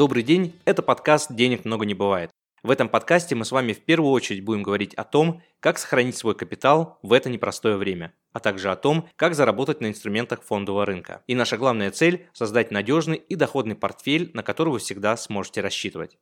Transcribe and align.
Добрый 0.00 0.22
день, 0.22 0.58
это 0.64 0.80
подкаст 0.80 1.30
«Денег 1.30 1.66
много 1.66 1.84
не 1.84 1.92
бывает». 1.92 2.30
В 2.62 2.70
этом 2.70 2.88
подкасте 2.88 3.34
мы 3.34 3.44
с 3.44 3.52
вами 3.52 3.74
в 3.74 3.80
первую 3.80 4.12
очередь 4.12 4.42
будем 4.42 4.62
говорить 4.62 4.94
о 4.94 5.04
том, 5.04 5.42
как 5.60 5.78
сохранить 5.78 6.16
свой 6.16 6.34
капитал 6.34 6.98
в 7.02 7.12
это 7.12 7.28
непростое 7.28 7.76
время, 7.76 8.14
а 8.32 8.40
также 8.40 8.70
о 8.70 8.76
том, 8.76 9.06
как 9.16 9.34
заработать 9.34 9.82
на 9.82 9.88
инструментах 9.88 10.42
фондового 10.42 10.86
рынка. 10.86 11.22
И 11.26 11.34
наша 11.34 11.58
главная 11.58 11.90
цель– 11.90 12.26
создать 12.32 12.70
надежный 12.70 13.18
и 13.18 13.34
доходный 13.34 13.74
портфель, 13.74 14.30
на 14.32 14.42
который 14.42 14.70
вы 14.70 14.78
всегда 14.78 15.18
сможете 15.18 15.60
рассчитывать. 15.60 16.16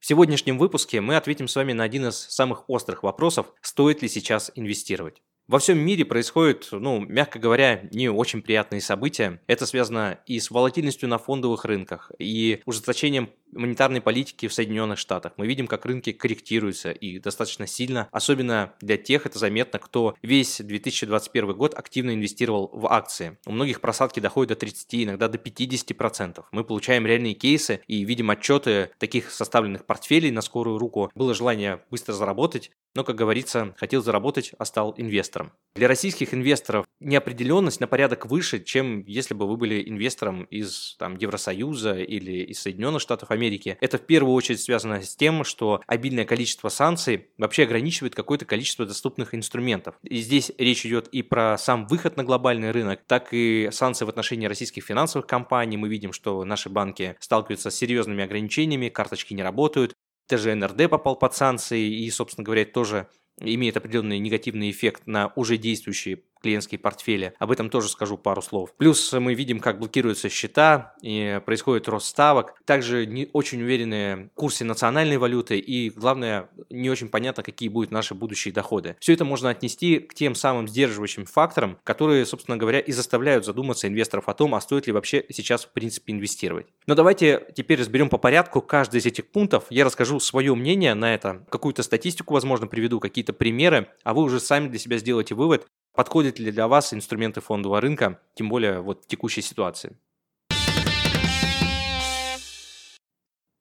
В 0.00 0.06
сегодняшнем 0.06 0.56
выпуске 0.56 1.02
мы 1.02 1.16
ответим 1.16 1.46
с 1.46 1.56
вами 1.56 1.74
на 1.74 1.84
один 1.84 2.06
из 2.06 2.16
самых 2.16 2.70
острых 2.70 3.02
вопросов, 3.02 3.52
стоит 3.60 4.00
ли 4.00 4.08
сейчас 4.08 4.50
инвестировать. 4.54 5.20
Во 5.48 5.60
всем 5.60 5.78
мире 5.78 6.04
происходят, 6.04 6.66
ну, 6.72 6.98
мягко 6.98 7.38
говоря, 7.38 7.88
не 7.92 8.08
очень 8.08 8.42
приятные 8.42 8.80
события. 8.80 9.40
Это 9.46 9.64
связано 9.64 10.18
и 10.26 10.40
с 10.40 10.50
волатильностью 10.50 11.08
на 11.08 11.18
фондовых 11.18 11.64
рынках, 11.64 12.10
и 12.18 12.62
ужесточением 12.66 13.30
монетарной 13.56 14.00
политики 14.00 14.48
в 14.48 14.54
Соединенных 14.54 14.98
Штатах. 14.98 15.32
Мы 15.36 15.46
видим, 15.46 15.66
как 15.66 15.84
рынки 15.86 16.12
корректируются 16.12 16.90
и 16.90 17.18
достаточно 17.18 17.66
сильно, 17.66 18.08
особенно 18.12 18.74
для 18.80 18.96
тех, 18.96 19.26
это 19.26 19.38
заметно, 19.38 19.78
кто 19.78 20.14
весь 20.22 20.60
2021 20.60 21.52
год 21.54 21.74
активно 21.74 22.14
инвестировал 22.14 22.70
в 22.72 22.86
акции. 22.86 23.38
У 23.46 23.52
многих 23.52 23.80
просадки 23.80 24.20
доходят 24.20 24.50
до 24.50 24.56
30, 24.56 24.94
иногда 25.04 25.28
до 25.28 25.38
50%. 25.38 26.44
Мы 26.52 26.64
получаем 26.64 27.06
реальные 27.06 27.34
кейсы 27.34 27.80
и 27.86 28.04
видим 28.04 28.30
отчеты 28.30 28.90
таких 28.98 29.30
составленных 29.30 29.86
портфелей 29.86 30.30
на 30.30 30.42
скорую 30.42 30.78
руку. 30.78 31.10
Было 31.14 31.34
желание 31.34 31.80
быстро 31.90 32.12
заработать, 32.12 32.70
но, 32.94 33.04
как 33.04 33.16
говорится, 33.16 33.74
хотел 33.76 34.02
заработать, 34.02 34.52
а 34.58 34.64
стал 34.64 34.94
инвестором. 34.96 35.52
Для 35.74 35.88
российских 35.88 36.32
инвесторов 36.32 36.86
неопределенность 37.00 37.80
на 37.80 37.86
порядок 37.86 38.24
выше, 38.26 38.62
чем 38.62 39.04
если 39.06 39.34
бы 39.34 39.46
вы 39.46 39.58
были 39.58 39.86
инвестором 39.86 40.44
из 40.44 40.96
там, 40.98 41.16
Евросоюза 41.18 41.98
или 41.98 42.42
из 42.44 42.60
Соединенных 42.60 43.02
Штатов 43.02 43.30
Америки. 43.30 43.45
Это 43.80 43.98
в 43.98 44.02
первую 44.02 44.34
очередь 44.34 44.60
связано 44.60 45.02
с 45.02 45.16
тем, 45.16 45.44
что 45.44 45.80
обильное 45.86 46.24
количество 46.24 46.68
санкций 46.68 47.28
вообще 47.38 47.64
ограничивает 47.64 48.14
какое-то 48.14 48.44
количество 48.44 48.86
доступных 48.86 49.34
инструментов. 49.34 49.96
И 50.02 50.16
здесь 50.18 50.52
речь 50.58 50.84
идет 50.86 51.08
и 51.08 51.22
про 51.22 51.56
сам 51.58 51.86
выход 51.86 52.16
на 52.16 52.24
глобальный 52.24 52.70
рынок, 52.70 53.00
так 53.06 53.28
и 53.32 53.68
санкции 53.72 54.04
в 54.04 54.08
отношении 54.08 54.46
российских 54.46 54.84
финансовых 54.84 55.26
компаний. 55.26 55.76
Мы 55.76 55.88
видим, 55.88 56.12
что 56.12 56.44
наши 56.44 56.68
банки 56.68 57.16
сталкиваются 57.20 57.70
с 57.70 57.76
серьезными 57.76 58.24
ограничениями, 58.24 58.88
карточки 58.88 59.34
не 59.34 59.42
работают, 59.42 59.94
ТЖ 60.28 60.54
НРД 60.54 60.90
попал 60.90 61.16
под 61.16 61.34
санкции 61.34 62.04
и, 62.04 62.10
собственно 62.10 62.44
говоря, 62.44 62.64
тоже 62.64 63.08
имеет 63.38 63.76
определенный 63.76 64.18
негативный 64.18 64.70
эффект 64.70 65.02
на 65.06 65.32
уже 65.36 65.56
действующие 65.56 66.22
клиентские 66.46 66.78
портфели. 66.78 67.34
Об 67.40 67.50
этом 67.50 67.68
тоже 67.70 67.88
скажу 67.88 68.16
пару 68.16 68.40
слов. 68.40 68.72
Плюс 68.76 69.12
мы 69.12 69.34
видим, 69.34 69.58
как 69.58 69.80
блокируются 69.80 70.28
счета, 70.28 70.94
и 71.02 71.40
происходит 71.44 71.88
рост 71.88 72.06
ставок. 72.06 72.54
Также 72.64 73.04
не 73.04 73.28
очень 73.32 73.60
уверенные 73.62 74.30
курсы 74.34 74.64
национальной 74.64 75.16
валюты 75.16 75.58
и, 75.58 75.90
главное, 75.90 76.48
не 76.70 76.88
очень 76.88 77.08
понятно, 77.08 77.42
какие 77.42 77.68
будут 77.68 77.90
наши 77.90 78.14
будущие 78.14 78.54
доходы. 78.54 78.94
Все 79.00 79.12
это 79.12 79.24
можно 79.24 79.50
отнести 79.50 79.98
к 79.98 80.14
тем 80.14 80.36
самым 80.36 80.68
сдерживающим 80.68 81.26
факторам, 81.26 81.78
которые, 81.82 82.24
собственно 82.24 82.56
говоря, 82.56 82.78
и 82.78 82.92
заставляют 82.92 83.44
задуматься 83.44 83.88
инвесторов 83.88 84.28
о 84.28 84.34
том, 84.34 84.54
а 84.54 84.60
стоит 84.60 84.86
ли 84.86 84.92
вообще 84.92 85.24
сейчас, 85.30 85.64
в 85.64 85.72
принципе, 85.72 86.12
инвестировать. 86.12 86.66
Но 86.86 86.94
давайте 86.94 87.48
теперь 87.56 87.80
разберем 87.80 88.08
по 88.08 88.18
порядку 88.18 88.62
каждый 88.62 89.00
из 89.00 89.06
этих 89.06 89.26
пунктов. 89.32 89.64
Я 89.70 89.84
расскажу 89.84 90.20
свое 90.20 90.54
мнение 90.54 90.94
на 90.94 91.12
это, 91.12 91.44
какую-то 91.50 91.82
статистику, 91.82 92.34
возможно, 92.34 92.68
приведу, 92.68 93.00
какие-то 93.00 93.32
примеры, 93.32 93.88
а 94.04 94.14
вы 94.14 94.22
уже 94.22 94.38
сами 94.38 94.68
для 94.68 94.78
себя 94.78 94.98
сделаете 94.98 95.34
вывод, 95.34 95.66
Подходят 95.96 96.38
ли 96.38 96.52
для 96.52 96.68
вас 96.68 96.92
инструменты 96.92 97.40
фондового 97.40 97.80
рынка, 97.80 98.20
тем 98.34 98.50
более 98.50 98.80
вот 98.82 99.04
в 99.04 99.06
текущей 99.06 99.40
ситуации? 99.40 99.96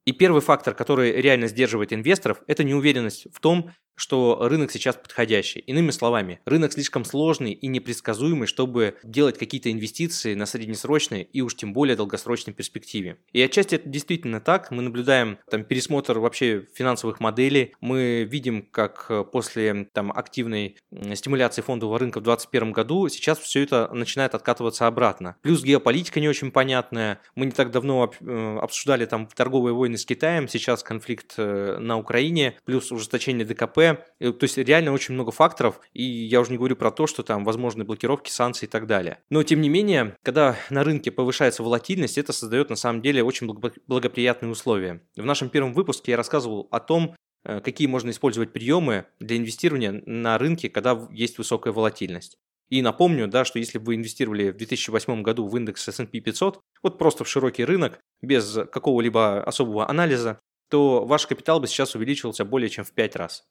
И 0.06 0.12
первый 0.12 0.42
фактор, 0.42 0.76
который 0.76 1.14
реально 1.14 1.48
сдерживает 1.48 1.94
инвесторов, 1.94 2.44
это 2.46 2.66
неуверенность 2.66 3.34
в 3.34 3.40
том, 3.40 3.72
что 3.96 4.38
рынок 4.42 4.72
сейчас 4.72 4.96
подходящий. 4.96 5.60
Иными 5.62 5.92
словами, 5.92 6.40
рынок 6.46 6.74
слишком 6.74 7.06
сложный 7.06 7.52
и 7.54 7.68
непредсказуемый, 7.68 8.48
чтобы 8.48 8.96
делать 9.04 9.38
какие-то 9.38 9.72
инвестиции 9.72 10.34
на 10.34 10.46
среднесрочной 10.46 11.24
и 11.24 11.42
уж 11.42 11.56
тем 11.56 11.74
более 11.74 11.96
долгосрочной 11.96 12.54
перспективе. 12.54 13.18
И 13.34 13.42
отчасти 13.42 13.76
это 13.76 13.90
действительно 13.90 14.40
так. 14.42 14.72
Мы 14.72 14.82
наблюдаем 14.82 15.38
там 15.50 15.64
пересмотр 15.64 16.20
вообще 16.20 16.66
финансовых 16.74 17.20
моделей. 17.20 17.74
Мы 17.82 18.28
видим, 18.30 18.64
как 18.64 19.08
э, 19.10 19.24
после 19.24 19.86
там 19.94 20.12
активной 20.12 20.78
стимуляции 21.16 21.62
фондового 21.62 22.00
рынка 22.00 22.20
в 22.20 22.24
2021 22.24 22.72
году 22.72 23.08
сейчас 23.10 23.40
все 23.40 23.64
это 23.64 23.90
начинает 23.94 24.36
откатываться 24.36 24.88
обратно. 24.88 25.38
Плюс 25.42 25.64
геополитика 25.64 26.20
не 26.20 26.30
очень 26.30 26.52
понятная. 26.52 27.20
Мы 27.36 27.46
не 27.46 27.52
так 27.52 27.72
давно 27.72 28.12
э, 28.20 28.58
обсуждали 28.62 29.06
там 29.06 29.28
торговые 29.28 29.74
войны 29.74 29.98
с 29.98 30.06
Китаем, 30.06 30.48
сейчас 30.48 30.84
конфликт 30.84 31.36
э, 31.38 31.78
на 31.80 31.98
Украине, 31.98 32.58
плюс 32.66 32.92
ужесточение 32.92 33.46
ДКП, 33.46 33.85
Э, 34.20 34.32
то 34.32 34.44
есть 34.44 34.58
реально 34.58 34.92
очень 34.94 35.14
много 35.14 35.32
факторов, 35.32 35.80
и 35.94 36.04
я 36.04 36.42
уже 36.42 36.52
не 36.52 36.58
говорю 36.58 36.76
про 36.76 36.92
то, 36.92 37.08
что 37.08 37.24
там 37.24 37.44
возможны 37.44 37.84
блокировки, 37.84 38.30
санкции 38.30 38.66
и 38.66 38.70
так 38.70 38.88
далее. 38.88 39.20
Но 39.30 39.44
тем 39.44 39.62
не 39.62 39.70
менее, 39.70 40.16
когда 40.24 40.56
на 40.70 40.84
рынке 40.84 41.12
повышается 41.12 41.64
волатильность, 41.64 42.18
это 42.18 42.34
создает 42.34 42.70
на 42.70 42.76
самом 42.76 43.02
деле 43.02 43.24
очень 43.24 43.48
благоприятные 43.88 44.52
условия. 44.52 45.02
В 45.16 45.26
нашем 45.26 45.50
первом 45.50 45.74
выпуске 45.74 46.12
я 46.12 46.18
рассказывал 46.18 46.68
о 46.72 46.80
том, 46.80 47.16
э, 47.44 47.60
какие 47.62 47.88
можно 47.88 48.10
использовать 48.10 48.54
приемы 48.54 49.06
для 49.20 49.38
инвестирования 49.38 50.04
на 50.06 50.38
рынке, 50.38 50.70
когда 50.70 51.08
есть 51.12 51.38
высокая 51.38 51.74
волатильность. 51.74 52.38
И 52.70 52.82
напомню, 52.82 53.28
да, 53.28 53.46
что 53.46 53.60
если 53.60 53.78
бы 53.78 53.86
вы 53.86 53.96
инвестировали 53.96 54.50
в 54.50 54.58
2008 54.58 55.22
году 55.22 55.48
в 55.48 55.56
индекс 55.56 55.88
S&P 55.88 56.20
500, 56.20 56.60
вот 56.82 56.98
просто 56.98 57.24
в 57.24 57.30
широкий 57.30 57.64
рынок, 57.64 58.00
без 58.22 58.58
какого-либо 58.72 59.44
особого 59.44 59.88
анализа, 59.88 60.40
то 60.70 61.06
ваш 61.06 61.28
капитал 61.28 61.60
бы 61.60 61.68
сейчас 61.68 61.96
увеличивался 61.96 62.44
более 62.44 62.70
чем 62.70 62.84
в 62.86 62.92
5 62.92 63.16
раз. 63.16 63.46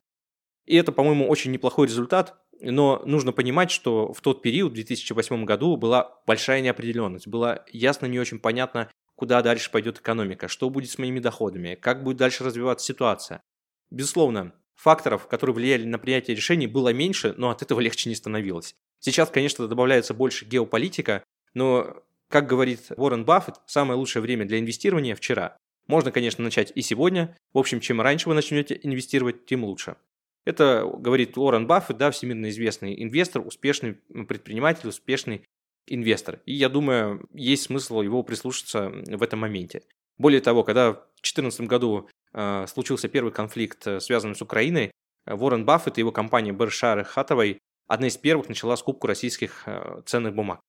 И 0.66 0.76
это, 0.76 0.92
по-моему, 0.92 1.28
очень 1.28 1.50
неплохой 1.50 1.86
результат, 1.86 2.36
но 2.60 3.02
нужно 3.04 3.32
понимать, 3.32 3.70
что 3.70 4.12
в 4.12 4.20
тот 4.20 4.42
период, 4.42 4.72
в 4.72 4.74
2008 4.74 5.44
году, 5.44 5.76
была 5.76 6.20
большая 6.26 6.60
неопределенность. 6.60 7.26
Было 7.26 7.64
ясно 7.70 8.06
не 8.06 8.18
очень 8.18 8.38
понятно, 8.38 8.90
куда 9.16 9.42
дальше 9.42 9.70
пойдет 9.70 9.98
экономика, 9.98 10.48
что 10.48 10.70
будет 10.70 10.90
с 10.90 10.98
моими 10.98 11.20
доходами, 11.20 11.74
как 11.74 12.02
будет 12.02 12.16
дальше 12.16 12.44
развиваться 12.44 12.86
ситуация. 12.86 13.42
Безусловно, 13.90 14.54
факторов, 14.74 15.26
которые 15.28 15.54
влияли 15.54 15.84
на 15.84 15.98
принятие 15.98 16.36
решений, 16.36 16.66
было 16.66 16.92
меньше, 16.92 17.34
но 17.36 17.50
от 17.50 17.62
этого 17.62 17.80
легче 17.86 18.08
не 18.08 18.14
становилось. 18.14 18.74
Сейчас, 19.00 19.30
конечно, 19.30 19.68
добавляется 19.68 20.14
больше 20.14 20.46
геополитика, 20.46 21.22
но, 21.52 22.02
как 22.28 22.46
говорит 22.46 22.90
Уоррен 22.96 23.24
Баффет, 23.24 23.56
самое 23.66 23.98
лучшее 23.98 24.22
время 24.22 24.46
для 24.46 24.58
инвестирования– 24.58 25.14
вчера. 25.16 25.56
Можно, 25.86 26.10
конечно, 26.10 26.42
начать 26.42 26.72
и 26.74 26.80
сегодня. 26.80 27.36
В 27.52 27.58
общем, 27.58 27.80
чем 27.80 28.00
раньше 28.00 28.30
вы 28.30 28.34
начнете 28.34 28.80
инвестировать, 28.82 29.44
тем 29.44 29.64
лучше. 29.64 29.96
Это 30.44 30.84
говорит 30.98 31.36
Уоррен 31.38 31.66
Баффет, 31.66 31.96
да, 31.96 32.10
всемирно 32.10 32.48
известный 32.50 33.02
инвестор, 33.02 33.46
успешный 33.46 33.94
предприниматель, 34.28 34.88
успешный 34.88 35.44
инвестор. 35.86 36.40
И 36.46 36.54
я 36.54 36.68
думаю, 36.68 37.26
есть 37.32 37.64
смысл 37.64 38.02
его 38.02 38.22
прислушаться 38.22 38.90
в 38.90 39.22
этом 39.22 39.40
моменте. 39.40 39.82
Более 40.18 40.40
того, 40.40 40.62
когда 40.62 40.92
в 40.92 40.96
2014 41.22 41.62
году 41.62 42.08
э, 42.32 42.66
случился 42.68 43.08
первый 43.08 43.32
конфликт, 43.32 43.86
э, 43.86 44.00
связанный 44.00 44.34
с 44.34 44.42
Украиной, 44.42 44.90
э, 45.26 45.34
Уоррен 45.34 45.64
Баффет 45.64 45.98
и 45.98 46.02
его 46.02 46.12
компания 46.12 46.52
Berkshire 46.52 47.06
Hathaway 47.14 47.58
одна 47.86 48.06
из 48.06 48.16
первых 48.16 48.48
начала 48.48 48.76
скупку 48.76 49.06
российских 49.06 49.64
э, 49.66 50.02
ценных 50.06 50.34
бумаг. 50.34 50.60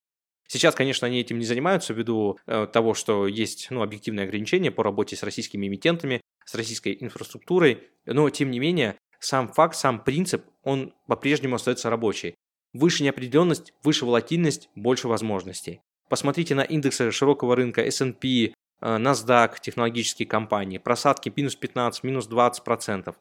Сейчас, 0.48 0.76
конечно, 0.76 1.08
они 1.08 1.20
этим 1.22 1.40
не 1.40 1.46
занимаются 1.46 1.94
ввиду 1.94 2.38
э, 2.46 2.68
того, 2.72 2.94
что 2.94 3.28
есть 3.28 3.68
ну, 3.72 3.82
объективные 3.82 4.26
ограничения 4.26 4.72
по 4.72 4.84
работе 4.84 5.16
с 5.16 5.24
российскими 5.24 5.68
эмитентами, 5.68 6.22
с 6.46 6.54
российской 6.54 6.96
инфраструктурой, 7.00 7.88
но 8.06 8.30
тем 8.30 8.52
не 8.52 8.60
менее 8.60 8.96
сам 9.26 9.48
факт, 9.48 9.76
сам 9.76 10.00
принцип, 10.00 10.46
он 10.64 10.94
по-прежнему 11.08 11.56
остается 11.56 11.90
рабочий. 11.90 12.36
Выше 12.74 13.04
неопределенность, 13.04 13.74
выше 13.84 14.06
волатильность, 14.06 14.70
больше 14.76 15.08
возможностей. 15.08 15.82
Посмотрите 16.10 16.56
на 16.56 16.62
индексы 16.62 17.12
широкого 17.12 17.56
рынка 17.56 17.82
S&P, 17.82 18.28
э, 18.28 18.52
NASDAQ, 18.82 19.56
технологические 19.62 20.28
компании, 20.28 20.78
просадки 20.78 21.32
минус 21.36 21.56
15, 21.56 22.04
минус 22.04 22.28
20%. 22.28 23.16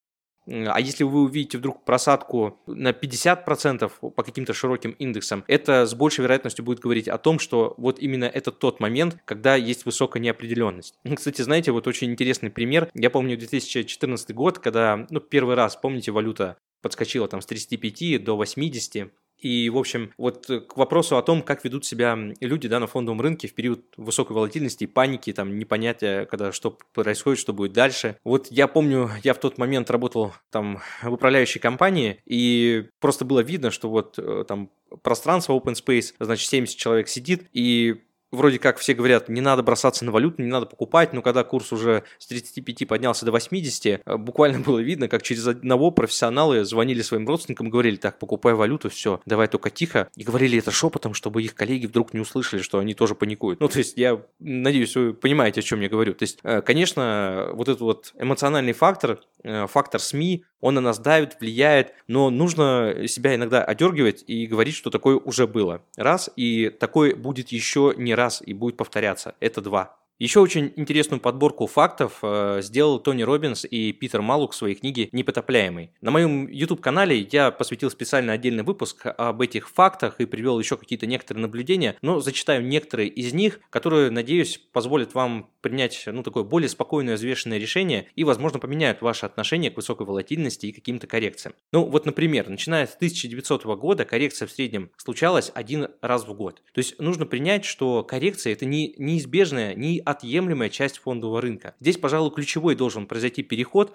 А 0.47 0.81
если 0.81 1.05
вы 1.05 1.23
увидите 1.23 1.59
вдруг 1.59 1.85
просадку 1.85 2.61
на 2.67 2.91
50% 2.91 3.91
по 4.11 4.23
каким-то 4.23 4.53
широким 4.53 4.93
индексам, 4.93 5.45
это 5.49 5.87
с 5.87 5.95
большей 5.95 6.23
вероятностью 6.23 6.65
будет 6.65 6.81
говорить 6.81 7.09
о 7.09 7.19
том, 7.19 7.39
что 7.39 7.75
вот 7.79 7.99
именно 7.99 8.25
это 8.25 8.53
тот 8.53 8.81
момент, 8.81 9.17
когда 9.25 9.57
есть 9.57 9.87
высокая 9.87 10.23
неопределенность. 10.23 10.95
Кстати, 11.15 11.43
знаете, 11.43 11.73
вот 11.73 11.87
очень 11.87 12.11
интересный 12.11 12.51
пример. 12.51 12.91
Я 12.95 13.11
помню 13.11 13.39
2014 13.39 14.35
год, 14.35 14.59
когда, 14.59 15.07
ну, 15.11 15.21
первый 15.21 15.55
раз, 15.55 15.77
помните, 15.77 16.13
валюта 16.13 16.57
подскочила 16.83 17.27
там 17.29 17.41
с 17.41 17.47
35 17.47 18.23
до 18.23 18.37
80, 18.37 19.11
и, 19.45 19.69
в 19.69 19.77
общем, 19.77 20.11
вот 20.17 20.49
э, 20.49 20.61
к 20.61 20.75
вопросу 20.79 21.19
о 21.19 21.23
том, 21.23 21.43
как 21.43 21.65
ведут 21.65 21.85
себя 21.85 22.19
люди 22.41 22.67
да, 22.67 22.81
на 22.81 22.87
фондовом 22.87 23.21
рынке 23.21 23.47
в 23.47 23.55
период 23.55 23.85
высокой 23.99 24.33
волатильности, 24.33 24.87
паники, 24.87 25.35
там, 25.35 25.59
непонятия, 25.59 26.25
когда 26.25 26.51
что 26.51 26.79
происходит, 26.95 27.39
что 27.39 27.53
будет 27.53 27.75
дальше. 27.75 28.17
Вот 28.25 28.47
я 28.51 28.67
помню, 28.69 29.11
я 29.23 29.35
в 29.35 29.39
тот 29.39 29.59
момент 29.59 29.91
работал 29.91 30.33
там 30.51 30.81
в 31.03 31.13
управляющей 31.13 31.61
компании, 31.61 32.23
и 32.25 32.87
просто 33.01 33.27
было 33.27 33.41
видно, 33.41 33.71
что 33.71 33.91
вот 33.91 34.19
э, 34.19 34.47
там 34.49 34.71
пространство 35.03 35.53
open 35.53 35.75
space, 35.75 36.15
значит, 36.19 36.49
70 36.49 36.79
человек 36.79 37.09
сидит, 37.09 37.45
и 37.53 38.01
вроде 38.35 38.59
как 38.59 38.79
все 38.79 38.95
говорят, 38.95 39.29
не 39.29 39.41
надо 39.41 39.63
бросаться 39.63 40.05
на 40.05 40.13
валюту, 40.13 40.43
не 40.43 40.49
надо 40.49 40.67
покупать, 40.67 41.13
но 41.13 41.23
когда 41.23 41.45
курс 41.45 41.73
уже 41.73 42.05
с 42.19 42.27
35 42.27 42.87
поднялся 42.89 43.25
до 43.25 43.33
80, 43.33 43.87
э, 43.87 44.17
буквально 44.17 44.61
было 44.61 44.79
видно, 44.79 45.09
как 45.09 45.23
через 45.23 45.47
одного 45.47 45.91
профессионалы 45.91 46.65
звонили 46.65 47.03
своим 47.03 47.27
родственникам, 47.27 47.71
говорили, 47.71 47.97
так, 47.97 48.19
покупай 48.19 48.55
валюту, 48.55 48.91
все, 48.91 49.21
давай 49.27 49.49
только 49.49 49.71
тихо, 49.71 50.09
и 50.17 50.25
говорили 50.25 50.59
это 50.59 50.71
шепотом, 50.71 51.15
чтобы 51.15 51.43
их 51.43 51.55
коллеги 51.55 51.87
вдруг 51.87 52.15
не 52.15 52.21
услышали, 52.21 52.63
что 52.63 52.79
они 52.79 52.95
тоже 52.95 53.15
паникуют. 53.15 53.61
Ну, 53.61 53.69
то 53.69 53.79
есть 53.79 53.97
я 53.97 54.21
надеюсь, 54.41 54.95
вы 54.97 55.15
понимаете, 55.15 55.61
о 55.61 55.63
чем 55.63 55.81
я 55.81 55.89
говорю. 55.89 56.15
То 56.15 56.25
есть, 56.25 56.39
э, 56.43 56.63
конечно, 56.63 57.51
вот 57.53 57.69
этот 57.69 57.81
вот 57.81 58.15
эмоциональный 58.19 58.73
фактор, 58.73 59.21
э, 59.43 59.67
фактор 59.67 60.01
СМИ, 60.01 60.45
он 60.65 60.77
на 60.77 60.81
нас 60.81 60.99
давит, 60.99 61.37
влияет, 61.41 61.93
но 62.09 62.31
нужно 62.31 63.07
себя 63.07 63.35
иногда 63.35 63.63
одергивать 63.63 64.25
и 64.27 64.47
говорить, 64.47 64.75
что 64.75 64.89
такое 64.89 65.17
уже 65.17 65.47
было. 65.47 65.83
Раз, 65.95 66.31
и 66.37 66.71
такое 66.71 67.15
будет 67.15 67.51
еще 67.51 67.93
не 67.99 68.15
раз 68.15 68.24
и 68.45 68.55
будет 68.55 68.77
повторяться. 68.77 69.35
Это 69.41 69.61
два. 69.61 69.99
Еще 70.21 70.39
очень 70.39 70.73
интересную 70.77 71.21
подборку 71.21 71.67
фактов 71.67 72.21
э, 72.23 72.61
сделал 72.63 73.01
Тони 73.01 73.25
Робинс 73.25 73.65
и 73.69 73.93
Питер 73.93 74.23
Малук 74.23 74.53
в 74.53 74.55
своей 74.55 74.77
книге 74.77 75.09
«Непотопляемый». 75.11 75.91
На 76.01 76.13
моем 76.13 76.47
YouTube-канале 76.47 77.27
я 77.33 77.51
посвятил 77.51 77.91
специально 77.91 78.33
отдельный 78.33 78.63
выпуск 78.63 79.07
об 79.07 79.41
этих 79.41 79.69
фактах 79.69 80.21
и 80.21 80.27
привел 80.27 80.61
еще 80.61 80.77
какие-то 80.77 81.07
некоторые 81.07 81.43
наблюдения, 81.43 81.97
но 82.01 82.21
зачитаю 82.21 82.65
некоторые 82.65 83.09
из 83.09 83.33
них, 83.33 83.59
которые, 83.71 84.13
надеюсь, 84.13 84.59
позволят 84.73 85.15
вам 85.15 85.51
принять 85.63 86.05
ну, 86.07 86.23
такое 86.23 86.45
более 86.45 86.69
спокойное, 86.69 87.17
взвешенное 87.17 87.59
решение 87.59 88.07
и, 88.15 88.23
возможно, 88.23 88.61
поменяют 88.61 89.03
ваше 89.03 89.27
отношение 89.27 89.73
к 89.73 89.77
высокой 89.77 90.07
волатильности 90.07 90.67
и 90.67 90.73
каким-то 90.73 91.09
коррекциям. 91.09 91.57
Ну, 91.73 91.87
вот, 91.87 92.07
например, 92.07 92.49
начиная 92.49 92.87
с 92.87 92.95
1900 92.95 93.65
года 93.65 94.05
коррекция 94.05 94.47
в 94.47 94.53
среднем 94.53 94.91
случалась 94.97 95.51
один 95.55 95.89
раз 96.01 96.25
в 96.25 96.35
год. 96.35 96.63
То 96.73 96.79
есть 96.79 97.01
нужно 97.01 97.27
принять, 97.27 97.65
что 97.65 98.05
коррекция– 98.05 98.53
это 98.55 98.65
не 98.65 98.95
неизбежная, 98.97 99.75
не 99.75 100.04
отъемлемая 100.05 100.69
часть 100.69 100.99
фондового 100.99 101.41
рынка. 101.41 101.75
Здесь, 101.81 101.99
пожалуй, 101.99 102.33
ключевой 102.33 102.75
должен 102.75 103.07
произойти 103.07 103.43
переход 103.43 103.95